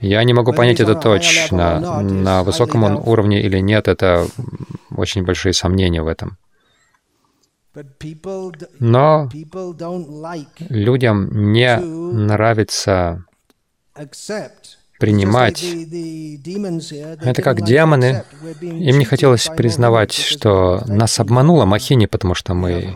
Я 0.00 0.24
не 0.24 0.32
могу 0.32 0.52
понять 0.52 0.80
это 0.80 0.94
точно, 0.94 2.00
на 2.02 2.42
высоком 2.42 2.84
он 2.84 2.96
уровне 2.96 3.42
или 3.42 3.58
нет, 3.58 3.88
это 3.88 4.26
очень 4.90 5.24
большие 5.24 5.52
сомнения 5.52 6.02
в 6.02 6.06
этом. 6.06 6.38
Но 8.78 9.30
людям 10.68 11.52
не 11.52 11.76
нравится 11.78 13.24
принимать. 15.02 15.64
Это 17.24 17.42
как 17.42 17.64
демоны. 17.64 18.22
Им 18.60 18.98
не 19.00 19.04
хотелось 19.04 19.48
признавать, 19.56 20.12
что 20.12 20.80
нас 20.86 21.18
обманула 21.18 21.64
Махини, 21.64 22.06
потому 22.06 22.34
что 22.34 22.54
мы, 22.54 22.94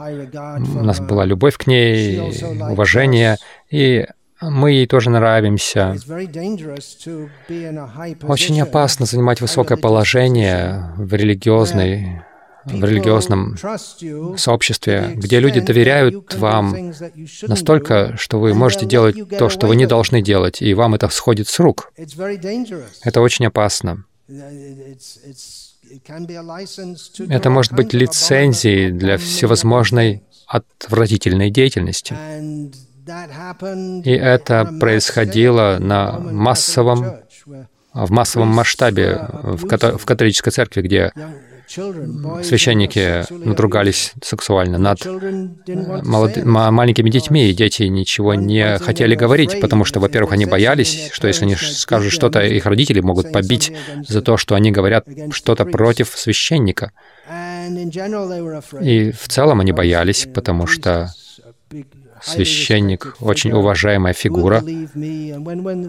у 0.56 0.84
нас 0.84 1.00
была 1.00 1.24
любовь 1.24 1.56
к 1.56 1.66
ней, 1.66 2.20
уважение, 2.60 3.38
и 3.72 4.06
мы 4.40 4.70
ей 4.70 4.86
тоже 4.86 5.10
нравимся. 5.10 5.96
Очень 8.22 8.60
опасно 8.60 9.04
занимать 9.04 9.40
высокое 9.40 9.76
положение 9.76 10.92
в 10.96 11.12
религиозной 11.12 12.22
в 12.66 12.84
религиозном 12.84 13.56
сообществе, 14.36 15.12
где 15.14 15.40
люди 15.40 15.60
доверяют 15.60 16.34
вам 16.34 16.92
настолько, 17.42 18.16
что 18.16 18.40
вы 18.40 18.54
можете 18.54 18.86
делать 18.86 19.16
то, 19.38 19.48
что 19.48 19.66
вы 19.66 19.76
не 19.76 19.86
должны 19.86 20.22
делать, 20.22 20.60
и 20.62 20.74
вам 20.74 20.94
это 20.94 21.08
сходит 21.08 21.48
с 21.48 21.58
рук. 21.60 21.92
Это 23.04 23.20
очень 23.20 23.46
опасно. 23.46 24.04
Это 27.28 27.50
может 27.50 27.72
быть 27.72 27.92
лицензией 27.92 28.90
для 28.90 29.18
всевозможной 29.18 30.22
отвратительной 30.46 31.50
деятельности. 31.50 32.16
И 34.04 34.10
это 34.10 34.68
происходило 34.80 35.76
на 35.78 36.18
массовом, 36.18 37.20
в 37.92 38.10
массовом 38.10 38.48
масштабе 38.48 39.28
в, 39.30 39.68
католической 39.68 40.50
церкви, 40.50 40.82
где 40.82 41.12
священники 41.68 43.24
надругались 43.44 44.12
сексуально 44.22 44.78
над 44.78 45.04
молод... 45.04 46.44
маленькими 46.44 47.10
детьми, 47.10 47.48
и 47.48 47.54
дети 47.54 47.84
ничего 47.84 48.34
не 48.34 48.78
хотели 48.78 49.14
говорить, 49.14 49.60
потому 49.60 49.84
что, 49.84 50.00
во-первых, 50.00 50.32
они 50.32 50.46
боялись, 50.46 51.10
что 51.12 51.28
если 51.28 51.44
они 51.44 51.56
скажут 51.56 52.12
что-то, 52.12 52.40
их 52.40 52.66
родители 52.66 53.00
могут 53.00 53.32
побить 53.32 53.72
за 54.06 54.22
то, 54.22 54.36
что 54.36 54.54
они 54.54 54.70
говорят 54.70 55.06
что-то 55.32 55.64
против 55.64 56.10
священника. 56.16 56.92
И 58.80 59.10
в 59.10 59.28
целом 59.28 59.60
они 59.60 59.72
боялись, 59.72 60.28
потому 60.32 60.66
что 60.66 61.10
священник, 62.22 63.16
очень 63.20 63.52
уважаемая 63.52 64.12
фигура. 64.12 64.62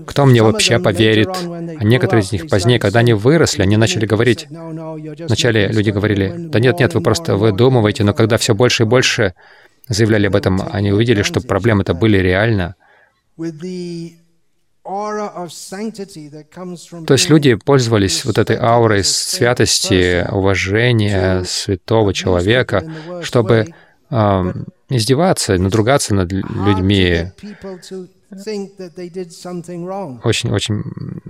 Кто 0.05 0.25
мне 0.25 0.43
вообще 0.43 0.79
поверит? 0.79 1.29
А 1.29 1.83
некоторые 1.83 2.23
из 2.23 2.31
них 2.31 2.47
позднее, 2.47 2.79
когда 2.79 2.99
они 2.99 3.13
выросли, 3.13 3.61
они 3.61 3.77
начали 3.77 4.05
говорить. 4.05 4.47
Вначале 4.49 5.67
люди 5.67 5.89
говорили, 5.91 6.33
да 6.35 6.59
нет, 6.59 6.79
нет, 6.79 6.93
вы 6.93 7.01
просто 7.01 7.35
выдумываете, 7.35 8.03
но 8.03 8.13
когда 8.13 8.37
все 8.37 8.53
больше 8.55 8.83
и 8.83 8.85
больше 8.85 9.33
заявляли 9.87 10.27
об 10.27 10.35
этом, 10.35 10.61
они 10.71 10.91
увидели, 10.91 11.21
что 11.21 11.41
проблемы-то 11.41 11.93
были 11.93 12.17
реально. 12.17 12.75
То 17.05 17.13
есть 17.13 17.29
люди 17.29 17.55
пользовались 17.55 18.23
вот 18.23 18.37
этой 18.37 18.55
аурой 18.55 19.03
святости, 19.03 20.25
уважения 20.31 21.43
святого 21.43 22.13
человека, 22.13 22.83
чтобы 23.21 23.67
издеваться, 24.89 25.57
надругаться 25.57 26.13
над 26.13 26.31
людьми 26.31 27.31
очень-очень 30.23 30.83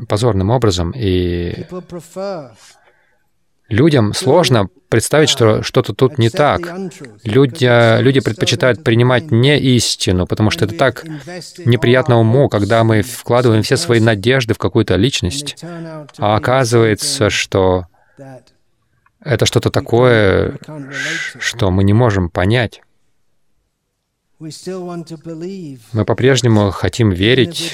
позорным 0.07 0.49
образом. 0.49 0.91
И 0.95 1.65
людям 3.69 4.13
сложно 4.13 4.69
представить, 4.89 5.29
что 5.29 5.61
что-то 5.61 5.93
тут 5.93 6.17
не 6.17 6.29
так. 6.29 6.61
Люди, 7.23 8.01
люди 8.01 8.19
предпочитают 8.19 8.83
принимать 8.83 9.31
не 9.31 9.59
истину, 9.59 10.25
потому 10.25 10.49
что 10.49 10.65
это 10.65 10.75
так 10.75 11.05
неприятно 11.65 12.19
уму, 12.19 12.49
когда 12.49 12.83
мы 12.83 13.01
вкладываем 13.01 13.61
все 13.63 13.77
свои 13.77 13.99
надежды 13.99 14.53
в 14.53 14.57
какую-то 14.57 14.95
личность, 14.95 15.63
а 16.17 16.35
оказывается, 16.35 17.29
что 17.29 17.85
это 19.19 19.45
что-то 19.45 19.69
такое, 19.69 20.57
что 21.39 21.69
мы 21.69 21.83
не 21.83 21.93
можем 21.93 22.29
понять. 22.29 22.81
Мы 24.39 26.05
по-прежнему 26.05 26.69
хотим 26.69 27.09
верить, 27.09 27.73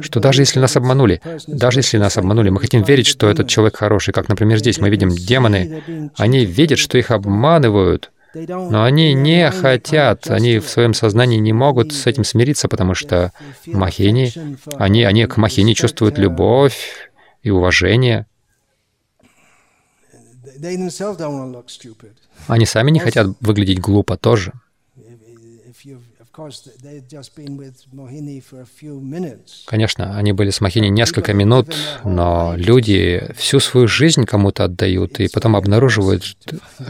что 0.00 0.20
даже 0.20 0.40
если 0.40 0.58
нас 0.58 0.74
обманули, 0.76 1.20
даже 1.46 1.80
если 1.80 1.98
нас 1.98 2.16
обманули, 2.16 2.48
мы 2.48 2.60
хотим 2.60 2.82
верить, 2.82 3.06
что 3.06 3.28
этот 3.28 3.48
человек 3.48 3.76
хороший. 3.76 4.14
Как, 4.14 4.30
например, 4.30 4.58
здесь 4.58 4.78
мы 4.78 4.88
видим 4.88 5.10
демоны, 5.10 6.10
они 6.16 6.46
видят, 6.46 6.78
что 6.78 6.96
их 6.96 7.10
обманывают, 7.10 8.10
но 8.32 8.84
они 8.84 9.12
не 9.12 9.50
хотят, 9.50 10.30
они 10.30 10.60
в 10.60 10.68
своем 10.68 10.94
сознании 10.94 11.38
не 11.38 11.52
могут 11.52 11.92
с 11.92 12.06
этим 12.06 12.24
смириться, 12.24 12.68
потому 12.68 12.94
что 12.94 13.32
махини, 13.66 14.32
они, 14.76 15.04
они 15.04 15.26
к 15.26 15.36
махини 15.36 15.74
чувствуют 15.74 16.16
любовь 16.16 17.10
и 17.42 17.50
уважение. 17.50 18.26
Они 22.46 22.64
сами 22.64 22.90
не 22.90 22.98
хотят 22.98 23.26
выглядеть 23.40 23.80
глупо 23.80 24.16
тоже. 24.16 24.54
Конечно, 29.66 30.18
они 30.18 30.32
были 30.32 30.50
с 30.50 30.60
Махини 30.60 30.88
несколько 30.88 31.32
минут, 31.32 31.74
но 32.04 32.54
люди 32.56 33.32
всю 33.36 33.60
свою 33.60 33.88
жизнь 33.88 34.24
кому-то 34.24 34.64
отдают, 34.64 35.18
и 35.20 35.28
потом 35.28 35.56
обнаруживают 35.56 36.36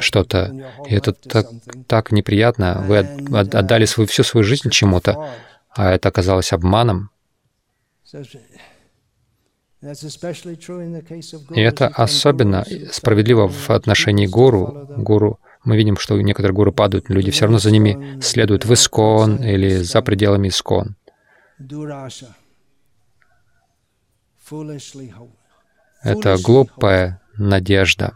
что-то. 0.01 0.73
И 0.89 0.95
это 0.95 1.13
так, 1.13 1.47
так 1.87 2.13
неприятно. 2.13 2.85
Вы 2.87 2.99
отдали 2.99 3.85
свою, 3.85 4.09
всю 4.09 4.25
свою 4.25 4.45
жизнь 4.45 4.71
чему-то, 4.71 5.31
а 5.71 5.93
это 5.93 6.09
оказалось 6.09 6.53
обманом. 6.53 7.11
И 11.55 11.61
это 11.61 11.87
особенно 11.89 12.65
справедливо 12.91 13.49
в 13.49 13.71
отношении 13.71 14.27
гуру. 14.27 14.89
Гуру 14.97 15.39
мы 15.67 15.77
видим, 15.77 15.97
что 15.97 16.19
некоторые 16.21 16.55
гуру 16.55 16.73
падают, 16.73 17.11
люди 17.11 17.31
все 17.33 17.45
равно 17.45 17.59
за 17.59 17.73
ними 17.73 18.21
следуют 18.21 18.65
в 18.65 18.73
Искон 18.73 19.43
или 19.43 19.83
за 19.83 20.01
пределами 20.01 20.49
Искон. 20.49 20.97
Это 26.03 26.37
глупая 26.41 27.21
надежда. 27.37 28.15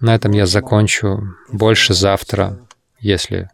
На 0.00 0.14
этом 0.14 0.32
я 0.32 0.44
закончу. 0.44 1.22
Больше 1.50 1.94
завтра, 1.94 2.58
если, 3.00 3.50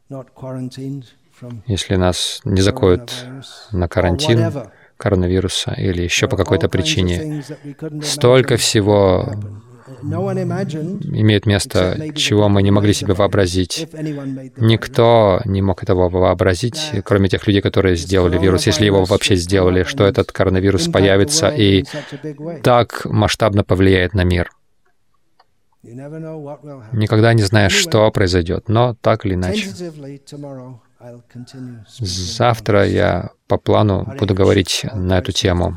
если 1.67 1.95
нас 1.95 2.41
не 2.45 2.61
закоют 2.63 3.13
на 3.71 3.87
карантин 3.87 4.53
коронавируса 5.01 5.73
или 5.73 6.03
еще 6.03 6.29
по 6.29 6.37
какой-то 6.37 6.69
причине. 6.69 7.43
Столько 8.03 8.57
всего 8.57 9.35
имеет 10.03 11.47
место, 11.47 11.97
чего 12.15 12.49
мы 12.49 12.63
не 12.63 12.71
могли 12.71 12.93
себе 12.93 13.15
вообразить. 13.15 13.89
Никто 14.57 15.41
не 15.45 15.63
мог 15.63 15.83
этого 15.83 16.09
вообразить, 16.09 16.93
кроме 17.05 17.29
тех 17.29 17.47
людей, 17.47 17.63
которые 17.63 17.97
сделали 17.97 18.39
вирус, 18.39 18.67
если 18.67 18.87
его 18.87 19.05
вообще 19.05 19.37
сделали, 19.37 19.83
что 19.85 20.05
этот 20.05 20.33
коронавирус 20.33 20.89
появится 20.89 21.49
и 21.49 21.85
так 22.63 23.05
масштабно 23.07 23.65
повлияет 23.65 24.15
на 24.15 24.25
мир. 24.25 24.51
Никогда 25.83 27.33
не 27.33 27.43
знаешь, 27.43 27.73
что 27.73 28.11
произойдет, 28.11 28.69
но 28.69 28.95
так 29.01 29.25
или 29.25 29.35
иначе. 29.35 29.69
Завтра 31.89 32.87
я 32.87 33.31
по 33.47 33.59
плану 33.59 34.07
буду 34.19 34.35
говорить 34.35 34.87
на 34.95 35.19
эту 35.19 35.33
тему. 35.33 35.77